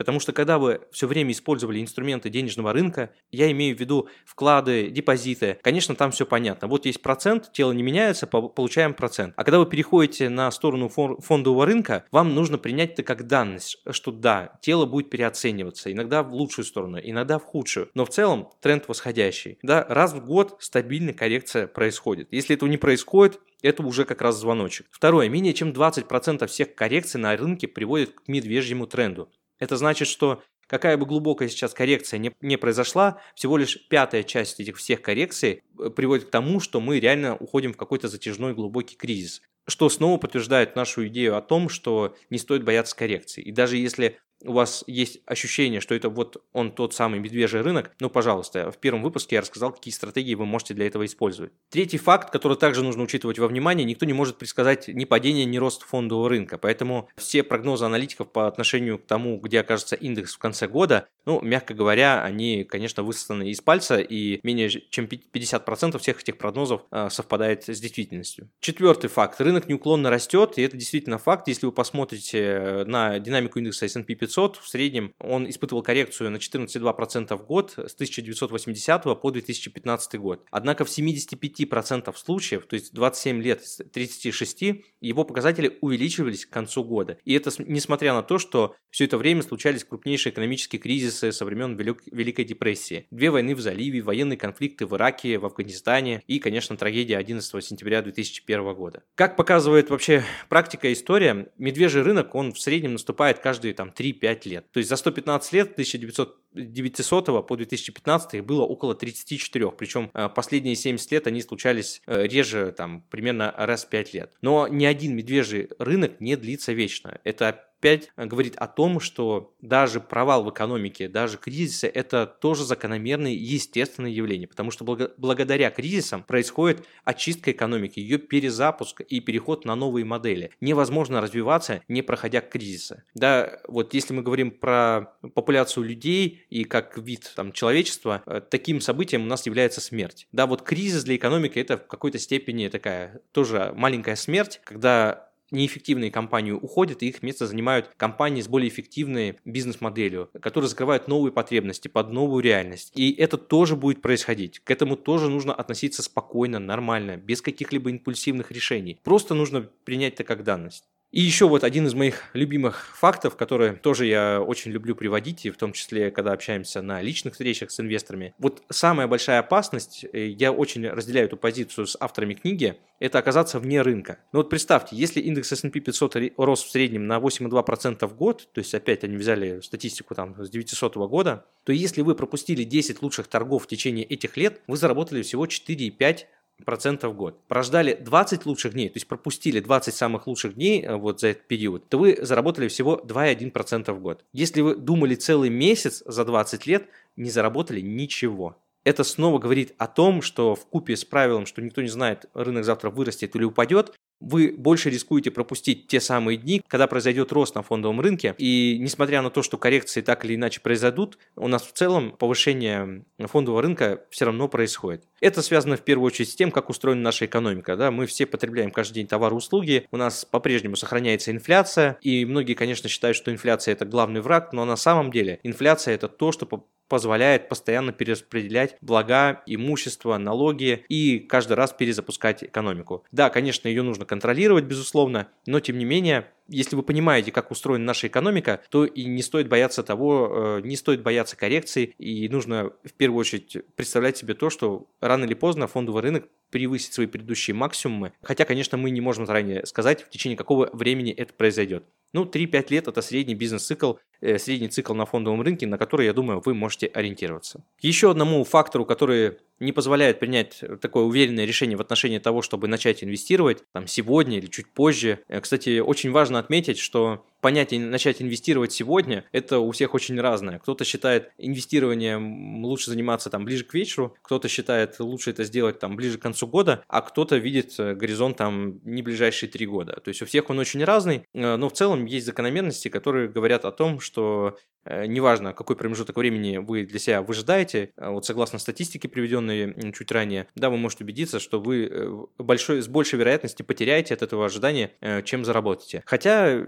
Потому 0.00 0.18
что 0.18 0.32
когда 0.32 0.58
вы 0.58 0.80
все 0.92 1.06
время 1.06 1.32
использовали 1.32 1.78
инструменты 1.78 2.30
денежного 2.30 2.72
рынка, 2.72 3.10
я 3.30 3.50
имею 3.50 3.76
в 3.76 3.80
виду 3.80 4.08
вклады, 4.24 4.88
депозиты, 4.88 5.58
конечно, 5.60 5.94
там 5.94 6.10
все 6.10 6.24
понятно. 6.24 6.68
Вот 6.68 6.86
есть 6.86 7.02
процент, 7.02 7.52
тело 7.52 7.72
не 7.72 7.82
меняется, 7.82 8.26
получаем 8.26 8.94
процент. 8.94 9.34
А 9.36 9.44
когда 9.44 9.58
вы 9.58 9.66
переходите 9.66 10.30
на 10.30 10.50
сторону 10.52 10.88
фондового 10.88 11.66
рынка, 11.66 12.06
вам 12.12 12.34
нужно 12.34 12.56
принять 12.56 12.92
это 12.92 13.02
как 13.02 13.26
данность, 13.26 13.76
что 13.90 14.10
да, 14.10 14.58
тело 14.62 14.86
будет 14.86 15.10
переоцениваться, 15.10 15.92
иногда 15.92 16.22
в 16.22 16.32
лучшую 16.32 16.64
сторону, 16.64 16.98
иногда 16.98 17.38
в 17.38 17.44
худшую. 17.44 17.90
Но 17.92 18.06
в 18.06 18.08
целом 18.08 18.48
тренд 18.62 18.88
восходящий. 18.88 19.58
Да, 19.62 19.84
раз 19.86 20.14
в 20.14 20.24
год 20.24 20.56
стабильная 20.60 21.12
коррекция 21.12 21.66
происходит. 21.66 22.28
Если 22.30 22.56
этого 22.56 22.70
не 22.70 22.78
происходит, 22.78 23.38
это 23.62 23.82
уже 23.82 24.04
как 24.04 24.22
раз 24.22 24.36
звоночек. 24.36 24.86
Второе. 24.90 25.28
Менее 25.28 25.54
чем 25.54 25.70
20% 25.70 26.46
всех 26.46 26.74
коррекций 26.74 27.20
на 27.20 27.36
рынке 27.36 27.68
приводят 27.68 28.10
к 28.10 28.28
медвежьему 28.28 28.86
тренду. 28.86 29.30
Это 29.58 29.76
значит, 29.76 30.08
что 30.08 30.42
какая 30.66 30.96
бы 30.96 31.04
глубокая 31.04 31.48
сейчас 31.48 31.74
коррекция 31.74 32.18
не, 32.18 32.32
не 32.40 32.56
произошла, 32.56 33.20
всего 33.34 33.56
лишь 33.56 33.88
пятая 33.88 34.22
часть 34.22 34.60
этих 34.60 34.76
всех 34.76 35.02
коррекций 35.02 35.62
э, 35.78 35.90
приводит 35.90 36.26
к 36.26 36.30
тому, 36.30 36.60
что 36.60 36.80
мы 36.80 37.00
реально 37.00 37.36
уходим 37.36 37.72
в 37.72 37.76
какой-то 37.76 38.08
затяжной 38.08 38.54
глубокий 38.54 38.96
кризис. 38.96 39.42
Что 39.66 39.88
снова 39.88 40.18
подтверждает 40.18 40.76
нашу 40.76 41.06
идею 41.08 41.36
о 41.36 41.42
том, 41.42 41.68
что 41.68 42.16
не 42.30 42.38
стоит 42.38 42.64
бояться 42.64 42.96
коррекции. 42.96 43.42
И 43.42 43.52
даже 43.52 43.76
если 43.76 44.18
у 44.44 44.52
вас 44.52 44.84
есть 44.86 45.20
ощущение, 45.26 45.80
что 45.80 45.94
это 45.94 46.08
вот 46.08 46.42
он 46.52 46.72
тот 46.72 46.94
самый 46.94 47.20
медвежий 47.20 47.60
рынок, 47.60 47.92
ну, 48.00 48.08
пожалуйста, 48.08 48.70
в 48.70 48.78
первом 48.78 49.02
выпуске 49.02 49.36
я 49.36 49.42
рассказал, 49.42 49.72
какие 49.72 49.92
стратегии 49.92 50.34
вы 50.34 50.46
можете 50.46 50.74
для 50.74 50.86
этого 50.86 51.04
использовать. 51.04 51.52
Третий 51.70 51.98
факт, 51.98 52.30
который 52.30 52.56
также 52.56 52.82
нужно 52.82 53.02
учитывать 53.02 53.38
во 53.38 53.48
внимание, 53.48 53.84
никто 53.84 54.06
не 54.06 54.12
может 54.12 54.38
предсказать 54.38 54.88
ни 54.88 55.04
падение, 55.04 55.44
ни 55.44 55.58
рост 55.58 55.82
фондового 55.82 56.28
рынка, 56.28 56.58
поэтому 56.58 57.08
все 57.16 57.42
прогнозы 57.42 57.84
аналитиков 57.84 58.30
по 58.32 58.46
отношению 58.46 58.98
к 58.98 59.06
тому, 59.06 59.38
где 59.38 59.60
окажется 59.60 59.96
индекс 59.96 60.34
в 60.34 60.38
конце 60.38 60.66
года, 60.66 61.06
ну, 61.26 61.40
мягко 61.42 61.74
говоря, 61.74 62.22
они, 62.22 62.64
конечно, 62.64 63.02
высосаны 63.02 63.50
из 63.50 63.60
пальца, 63.60 63.98
и 63.98 64.40
менее 64.42 64.70
чем 64.70 65.06
50% 65.06 65.98
всех 65.98 66.20
этих 66.20 66.38
прогнозов 66.38 66.82
э, 66.90 67.08
совпадает 67.10 67.68
с 67.68 67.78
действительностью. 67.78 68.48
Четвертый 68.60 69.08
факт. 69.08 69.40
Рынок 69.40 69.68
неуклонно 69.68 70.10
растет, 70.10 70.54
и 70.56 70.62
это 70.62 70.76
действительно 70.76 71.18
факт. 71.18 71.48
Если 71.48 71.66
вы 71.66 71.72
посмотрите 71.72 72.38
э, 72.38 72.84
на 72.84 73.18
динамику 73.18 73.58
индекса 73.58 73.86
S&P 73.86 74.14
500, 74.14 74.29
в 74.56 74.68
среднем 74.68 75.14
он 75.18 75.48
испытывал 75.48 75.82
коррекцию 75.82 76.30
на 76.30 76.36
14,2% 76.36 77.36
в 77.36 77.46
год 77.46 77.72
с 77.76 77.94
1980 77.94 79.02
по 79.20 79.30
2015 79.30 80.14
год. 80.18 80.46
Однако 80.50 80.84
в 80.84 80.88
75% 80.88 82.14
случаев, 82.16 82.66
то 82.66 82.74
есть 82.74 82.92
27 82.94 83.42
лет 83.42 83.62
из 83.62 83.80
36, 83.92 84.84
его 85.00 85.24
показатели 85.24 85.78
увеличивались 85.80 86.46
к 86.46 86.50
концу 86.50 86.84
года. 86.84 87.18
И 87.24 87.34
это 87.34 87.50
несмотря 87.58 88.14
на 88.14 88.22
то, 88.22 88.38
что 88.38 88.76
все 88.90 89.04
это 89.04 89.18
время 89.18 89.42
случались 89.42 89.84
крупнейшие 89.84 90.32
экономические 90.32 90.80
кризисы 90.80 91.32
со 91.32 91.44
времен 91.44 91.76
Великой 91.76 92.44
депрессии. 92.44 93.06
Две 93.10 93.30
войны 93.30 93.54
в 93.54 93.60
заливе, 93.60 94.02
военные 94.02 94.36
конфликты 94.36 94.86
в 94.86 94.94
Ираке, 94.96 95.38
в 95.38 95.46
Афганистане 95.46 96.22
и, 96.26 96.38
конечно, 96.38 96.76
трагедия 96.76 97.16
11 97.16 97.64
сентября 97.64 98.02
2001 98.02 98.74
года. 98.74 99.02
Как 99.14 99.36
показывает 99.36 99.90
вообще 99.90 100.24
практика 100.48 100.88
и 100.88 100.92
история, 100.92 101.48
медвежий 101.58 102.02
рынок, 102.02 102.34
он 102.34 102.52
в 102.52 102.60
среднем 102.60 102.92
наступает 102.92 103.38
каждые 103.38 103.74
там 103.74 103.90
3-5 104.20 104.48
лет. 104.48 104.70
То 104.72 104.78
есть 104.78 104.88
за 104.88 104.96
115 104.96 105.52
лет, 105.52 105.72
1900 105.72 106.36
900 106.52 107.46
по 107.46 107.56
2015 107.56 108.44
было 108.44 108.62
около 108.62 108.94
34, 108.94 109.70
причем 109.70 110.10
э, 110.12 110.28
последние 110.28 110.74
70 110.74 111.12
лет 111.12 111.26
они 111.26 111.42
случались 111.42 112.02
э, 112.06 112.26
реже, 112.26 112.72
там, 112.76 113.04
примерно 113.08 113.54
раз 113.56 113.84
в 113.84 113.88
5 113.88 114.14
лет. 114.14 114.32
Но 114.42 114.66
ни 114.66 114.84
один 114.84 115.14
медвежий 115.14 115.68
рынок 115.78 116.20
не 116.20 116.36
длится 116.36 116.72
вечно. 116.72 117.20
Это 117.22 117.69
опять 117.80 118.10
говорит 118.16 118.56
о 118.56 118.66
том, 118.68 119.00
что 119.00 119.54
даже 119.62 120.00
провал 120.00 120.44
в 120.44 120.50
экономике, 120.50 121.08
даже 121.08 121.38
кризисы– 121.38 121.86
это 121.94 122.26
тоже 122.26 122.64
закономерные 122.64 123.34
естественные 123.34 124.14
явления, 124.14 124.46
потому 124.46 124.70
что 124.70 124.84
благодаря 124.84 125.70
кризисам 125.70 126.22
происходит 126.22 126.84
очистка 127.04 127.52
экономики, 127.52 127.98
ее 127.98 128.18
перезапуск 128.18 129.00
и 129.00 129.20
переход 129.20 129.64
на 129.64 129.74
новые 129.74 130.04
модели. 130.04 130.50
Невозможно 130.60 131.20
развиваться, 131.20 131.82
не 131.88 132.02
проходя 132.02 132.42
кризиса. 132.42 133.04
Да, 133.14 133.60
вот 133.66 133.94
если 133.94 134.12
мы 134.12 134.22
говорим 134.22 134.50
про 134.50 135.16
популяцию 135.34 135.84
людей 135.84 136.44
и 136.50 136.64
как 136.64 136.98
вид 136.98 137.32
там, 137.34 137.52
человечества, 137.52 138.22
э, 138.26 138.42
таким 138.48 138.80
событием 138.80 139.22
у 139.22 139.26
нас 139.26 139.46
является 139.46 139.80
смерть. 139.80 140.28
Да, 140.32 140.46
вот 140.46 140.62
кризис 140.62 141.04
для 141.04 141.16
экономики– 141.16 141.58
это 141.60 141.78
в 141.78 141.86
какой-то 141.86 142.18
степени 142.18 142.68
такая 142.68 143.22
тоже 143.32 143.72
маленькая 143.74 144.16
смерть, 144.16 144.60
когда 144.64 145.29
неэффективные 145.50 146.10
компании 146.10 146.52
уходят, 146.52 147.02
и 147.02 147.08
их 147.08 147.22
место 147.22 147.46
занимают 147.46 147.90
компании 147.96 148.40
с 148.40 148.48
более 148.48 148.68
эффективной 148.68 149.38
бизнес-моделью, 149.44 150.30
которые 150.40 150.68
закрывают 150.68 151.08
новые 151.08 151.32
потребности 151.32 151.88
под 151.88 152.12
новую 152.12 152.42
реальность. 152.42 152.92
И 152.94 153.12
это 153.12 153.36
тоже 153.38 153.76
будет 153.76 154.02
происходить. 154.02 154.60
К 154.60 154.70
этому 154.70 154.96
тоже 154.96 155.28
нужно 155.28 155.54
относиться 155.54 156.02
спокойно, 156.02 156.58
нормально, 156.58 157.16
без 157.16 157.42
каких-либо 157.42 157.90
импульсивных 157.90 158.50
решений. 158.50 159.00
Просто 159.02 159.34
нужно 159.34 159.68
принять 159.84 160.14
это 160.14 160.24
как 160.24 160.44
данность. 160.44 160.84
И 161.12 161.20
еще 161.20 161.48
вот 161.48 161.64
один 161.64 161.86
из 161.86 161.94
моих 161.94 162.22
любимых 162.34 162.96
фактов, 162.96 163.34
которые 163.34 163.72
тоже 163.72 164.06
я 164.06 164.40
очень 164.40 164.70
люблю 164.70 164.94
приводить, 164.94 165.44
и 165.44 165.50
в 165.50 165.56
том 165.56 165.72
числе, 165.72 166.12
когда 166.12 166.32
общаемся 166.32 166.82
на 166.82 167.02
личных 167.02 167.32
встречах 167.32 167.72
с 167.72 167.80
инвесторами. 167.80 168.32
Вот 168.38 168.62
самая 168.70 169.08
большая 169.08 169.40
опасность, 169.40 170.04
э, 170.12 170.28
я 170.28 170.52
очень 170.52 170.86
разделяю 170.88 171.26
эту 171.26 171.36
позицию 171.36 171.88
с 171.88 171.96
авторами 171.98 172.34
книги, 172.34 172.76
это 173.00 173.18
оказаться 173.18 173.58
вне 173.58 173.82
рынка. 173.82 174.18
Ну 174.32 174.38
вот 174.38 174.50
представьте, 174.50 174.94
если 174.94 175.20
индекс 175.20 175.50
S&P 175.50 175.80
500 175.80 176.16
рос 176.36 176.62
в 176.62 176.70
среднем 176.70 177.08
на 177.08 177.18
8,2% 177.18 178.06
в 178.06 178.14
год, 178.14 178.48
то 178.52 178.60
есть 178.60 178.72
опять 178.74 179.02
они 179.02 179.16
взяли 179.16 179.60
статистику 179.62 180.14
там 180.14 180.36
с 180.38 180.48
900 180.48 180.94
года, 181.08 181.44
то 181.64 181.72
если 181.72 182.02
вы 182.02 182.14
пропустили 182.14 182.62
10 182.62 183.02
лучших 183.02 183.26
торгов 183.26 183.64
в 183.64 183.66
течение 183.66 184.04
этих 184.04 184.36
лет, 184.36 184.60
вы 184.68 184.76
заработали 184.76 185.22
всего 185.22 185.46
4,5 185.46 186.26
процентов 186.64 187.12
в 187.12 187.16
год. 187.16 187.46
Прождали 187.48 187.94
20 187.94 188.46
лучших 188.46 188.72
дней, 188.72 188.88
то 188.88 188.96
есть 188.96 189.08
пропустили 189.08 189.60
20 189.60 189.94
самых 189.94 190.26
лучших 190.26 190.54
дней 190.54 190.82
э, 190.82 190.96
вот 190.96 191.20
за 191.20 191.28
этот 191.28 191.46
период, 191.46 191.88
то 191.88 191.98
вы 191.98 192.18
заработали 192.20 192.68
всего 192.68 193.00
2,1% 193.04 193.92
в 193.92 194.00
год. 194.00 194.24
Если 194.32 194.60
вы 194.60 194.76
думали 194.76 195.14
целый 195.14 195.50
месяц 195.50 196.02
за 196.04 196.24
20 196.24 196.66
лет, 196.66 196.88
не 197.16 197.30
заработали 197.30 197.80
ничего. 197.80 198.56
Это 198.84 199.04
снова 199.04 199.38
говорит 199.38 199.74
о 199.78 199.86
том, 199.86 200.22
что 200.22 200.54
в 200.54 200.66
купе 200.66 200.96
с 200.96 201.04
правилом, 201.04 201.44
что 201.46 201.60
никто 201.60 201.82
не 201.82 201.88
знает, 201.88 202.26
рынок 202.32 202.64
завтра 202.64 202.90
вырастет 202.90 203.36
или 203.36 203.44
упадет, 203.44 203.94
вы 204.20 204.54
больше 204.56 204.90
рискуете 204.90 205.30
пропустить 205.30 205.86
те 205.86 206.00
самые 206.00 206.36
дни, 206.36 206.62
когда 206.68 206.86
произойдет 206.86 207.32
рост 207.32 207.54
на 207.54 207.62
фондовом 207.62 208.00
рынке. 208.00 208.34
И 208.38 208.78
несмотря 208.78 209.22
на 209.22 209.30
то, 209.30 209.42
что 209.42 209.58
коррекции 209.58 210.00
так 210.02 210.24
или 210.24 210.34
иначе 210.34 210.60
произойдут, 210.60 211.18
у 211.36 211.48
нас 211.48 211.62
в 211.62 211.72
целом 211.72 212.12
повышение 212.12 213.04
фондового 213.18 213.62
рынка 213.62 214.04
все 214.10 214.26
равно 214.26 214.48
происходит. 214.48 215.04
Это 215.20 215.42
связано 215.42 215.76
в 215.76 215.82
первую 215.82 216.06
очередь 216.06 216.30
с 216.30 216.34
тем, 216.34 216.50
как 216.50 216.68
устроена 216.70 217.00
наша 217.00 217.26
экономика. 217.26 217.76
Да? 217.76 217.90
Мы 217.90 218.06
все 218.06 218.26
потребляем 218.26 218.70
каждый 218.70 218.94
день 218.94 219.06
товары 219.06 219.34
и 219.34 219.38
услуги, 219.38 219.86
у 219.90 219.96
нас 219.96 220.24
по-прежнему 220.24 220.76
сохраняется 220.76 221.30
инфляция, 221.30 221.98
и 222.02 222.24
многие, 222.24 222.54
конечно, 222.54 222.88
считают, 222.88 223.16
что 223.16 223.32
инфляция 223.32 223.72
это 223.72 223.84
главный 223.84 224.20
враг, 224.20 224.52
но 224.52 224.64
на 224.64 224.76
самом 224.76 225.10
деле 225.10 225.40
инфляция 225.42 225.94
это 225.94 226.08
то, 226.08 226.32
что 226.32 226.46
позволяет 226.90 227.48
постоянно 227.48 227.92
перераспределять 227.92 228.76
блага, 228.82 229.42
имущество, 229.46 230.18
налоги 230.18 230.84
и 230.88 231.20
каждый 231.20 231.54
раз 231.54 231.72
перезапускать 231.72 232.44
экономику. 232.44 233.04
Да, 233.12 233.30
конечно, 233.30 233.68
ее 233.68 233.82
нужно 233.82 234.04
контролировать, 234.04 234.64
безусловно, 234.64 235.28
но 235.46 235.60
тем 235.60 235.78
не 235.78 235.86
менее 235.86 236.26
если 236.52 236.74
вы 236.74 236.82
понимаете, 236.82 237.30
как 237.30 237.52
устроена 237.52 237.84
наша 237.84 238.08
экономика, 238.08 238.60
то 238.70 238.84
и 238.84 239.04
не 239.04 239.22
стоит 239.22 239.48
бояться 239.48 239.84
того, 239.84 240.58
э, 240.58 240.60
не 240.64 240.74
стоит 240.74 241.00
бояться 241.00 241.36
коррекций, 241.36 241.94
и 241.98 242.28
нужно 242.28 242.72
в 242.82 242.92
первую 242.92 243.20
очередь 243.20 243.58
представлять 243.76 244.16
себе 244.16 244.34
то, 244.34 244.50
что 244.50 244.88
рано 245.00 245.24
или 245.26 245.34
поздно 245.34 245.68
фондовый 245.68 246.02
рынок 246.02 246.26
превысит 246.50 246.92
свои 246.92 247.06
предыдущие 247.06 247.54
максимумы. 247.54 248.12
Хотя, 248.20 248.44
конечно, 248.44 248.76
мы 248.76 248.90
не 248.90 249.00
можем 249.00 249.26
заранее 249.26 249.64
сказать, 249.64 250.02
в 250.02 250.10
течение 250.10 250.36
какого 250.36 250.68
времени 250.72 251.12
это 251.12 251.32
произойдет. 251.32 251.84
Ну, 252.12 252.24
3-5 252.24 252.66
лет– 252.70 252.88
это 252.88 253.02
средний 253.02 253.34
бизнес-цикл, 253.34 253.94
э, 254.20 254.38
средний 254.38 254.68
цикл 254.68 254.94
на 254.94 255.06
фондовом 255.06 255.42
рынке, 255.42 255.66
на 255.66 255.78
который, 255.78 256.06
я 256.06 256.12
думаю, 256.12 256.42
вы 256.44 256.54
можете 256.54 256.86
ориентироваться. 256.86 257.62
Еще 257.80 258.10
одному 258.10 258.42
фактору, 258.44 258.84
который 258.84 259.38
не 259.60 259.72
позволяет 259.72 260.18
принять 260.18 260.62
такое 260.80 261.04
уверенное 261.04 261.44
решение 261.44 261.76
в 261.76 261.80
отношении 261.80 262.18
того, 262.18 262.42
чтобы 262.42 262.66
начать 262.66 263.04
инвестировать 263.04 263.62
там 263.72 263.86
сегодня 263.86 264.38
или 264.38 264.46
чуть 264.46 264.72
позже. 264.72 265.20
Э, 265.28 265.40
кстати, 265.40 265.78
очень 265.78 266.10
важно 266.10 266.38
отметить, 266.38 266.78
что 266.78 267.24
понятие 267.40 267.80
начать 267.80 268.22
инвестировать 268.22 268.72
сегодня, 268.72 269.24
это 269.32 269.58
у 269.58 269.70
всех 269.70 269.94
очень 269.94 270.20
разное. 270.20 270.58
Кто-то 270.58 270.84
считает 270.84 271.30
инвестированием 271.38 272.64
лучше 272.64 272.90
заниматься 272.90 273.30
там 273.30 273.44
ближе 273.44 273.64
к 273.64 273.74
вечеру, 273.74 274.16
кто-то 274.22 274.48
считает 274.48 274.98
лучше 275.00 275.30
это 275.30 275.44
сделать 275.44 275.78
там 275.78 275.96
ближе 275.96 276.18
к 276.18 276.22
концу 276.22 276.46
года, 276.46 276.84
а 276.88 277.00
кто-то 277.00 277.36
видит 277.36 277.74
э, 277.78 277.94
горизонт 277.94 278.36
там 278.36 278.80
не 278.84 279.02
ближайшие 279.02 279.50
три 279.50 279.66
года. 279.66 280.00
То 280.00 280.08
есть 280.08 280.22
у 280.22 280.26
всех 280.26 280.50
он 280.50 280.58
очень 280.58 280.84
разный, 280.84 281.24
э, 281.32 281.56
но 281.56 281.68
в 281.68 281.72
целом 281.72 282.04
есть 282.04 282.26
закономерности, 282.26 282.88
которые 282.88 283.28
говорят 283.28 283.64
о 283.64 283.72
том, 283.72 284.00
что 284.00 284.56
Э, 284.84 285.06
неважно, 285.06 285.52
какой 285.52 285.76
промежуток 285.76 286.16
времени 286.16 286.56
вы 286.56 286.84
для 286.84 286.98
себя 286.98 287.22
выжидаете, 287.22 287.92
вот 287.96 288.24
согласно 288.24 288.58
статистике, 288.58 289.08
приведенной 289.08 289.92
чуть 289.92 290.10
ранее, 290.10 290.46
да, 290.54 290.70
вы 290.70 290.78
можете 290.78 291.04
убедиться, 291.04 291.38
что 291.38 291.60
вы 291.60 292.26
большой, 292.38 292.80
с 292.80 292.88
большей 292.88 293.18
вероятностью 293.18 293.66
потеряете 293.66 294.14
от 294.14 294.22
этого 294.22 294.46
ожидания, 294.46 294.92
чем 295.24 295.44
заработаете. 295.44 296.02
Хотя, 296.06 296.64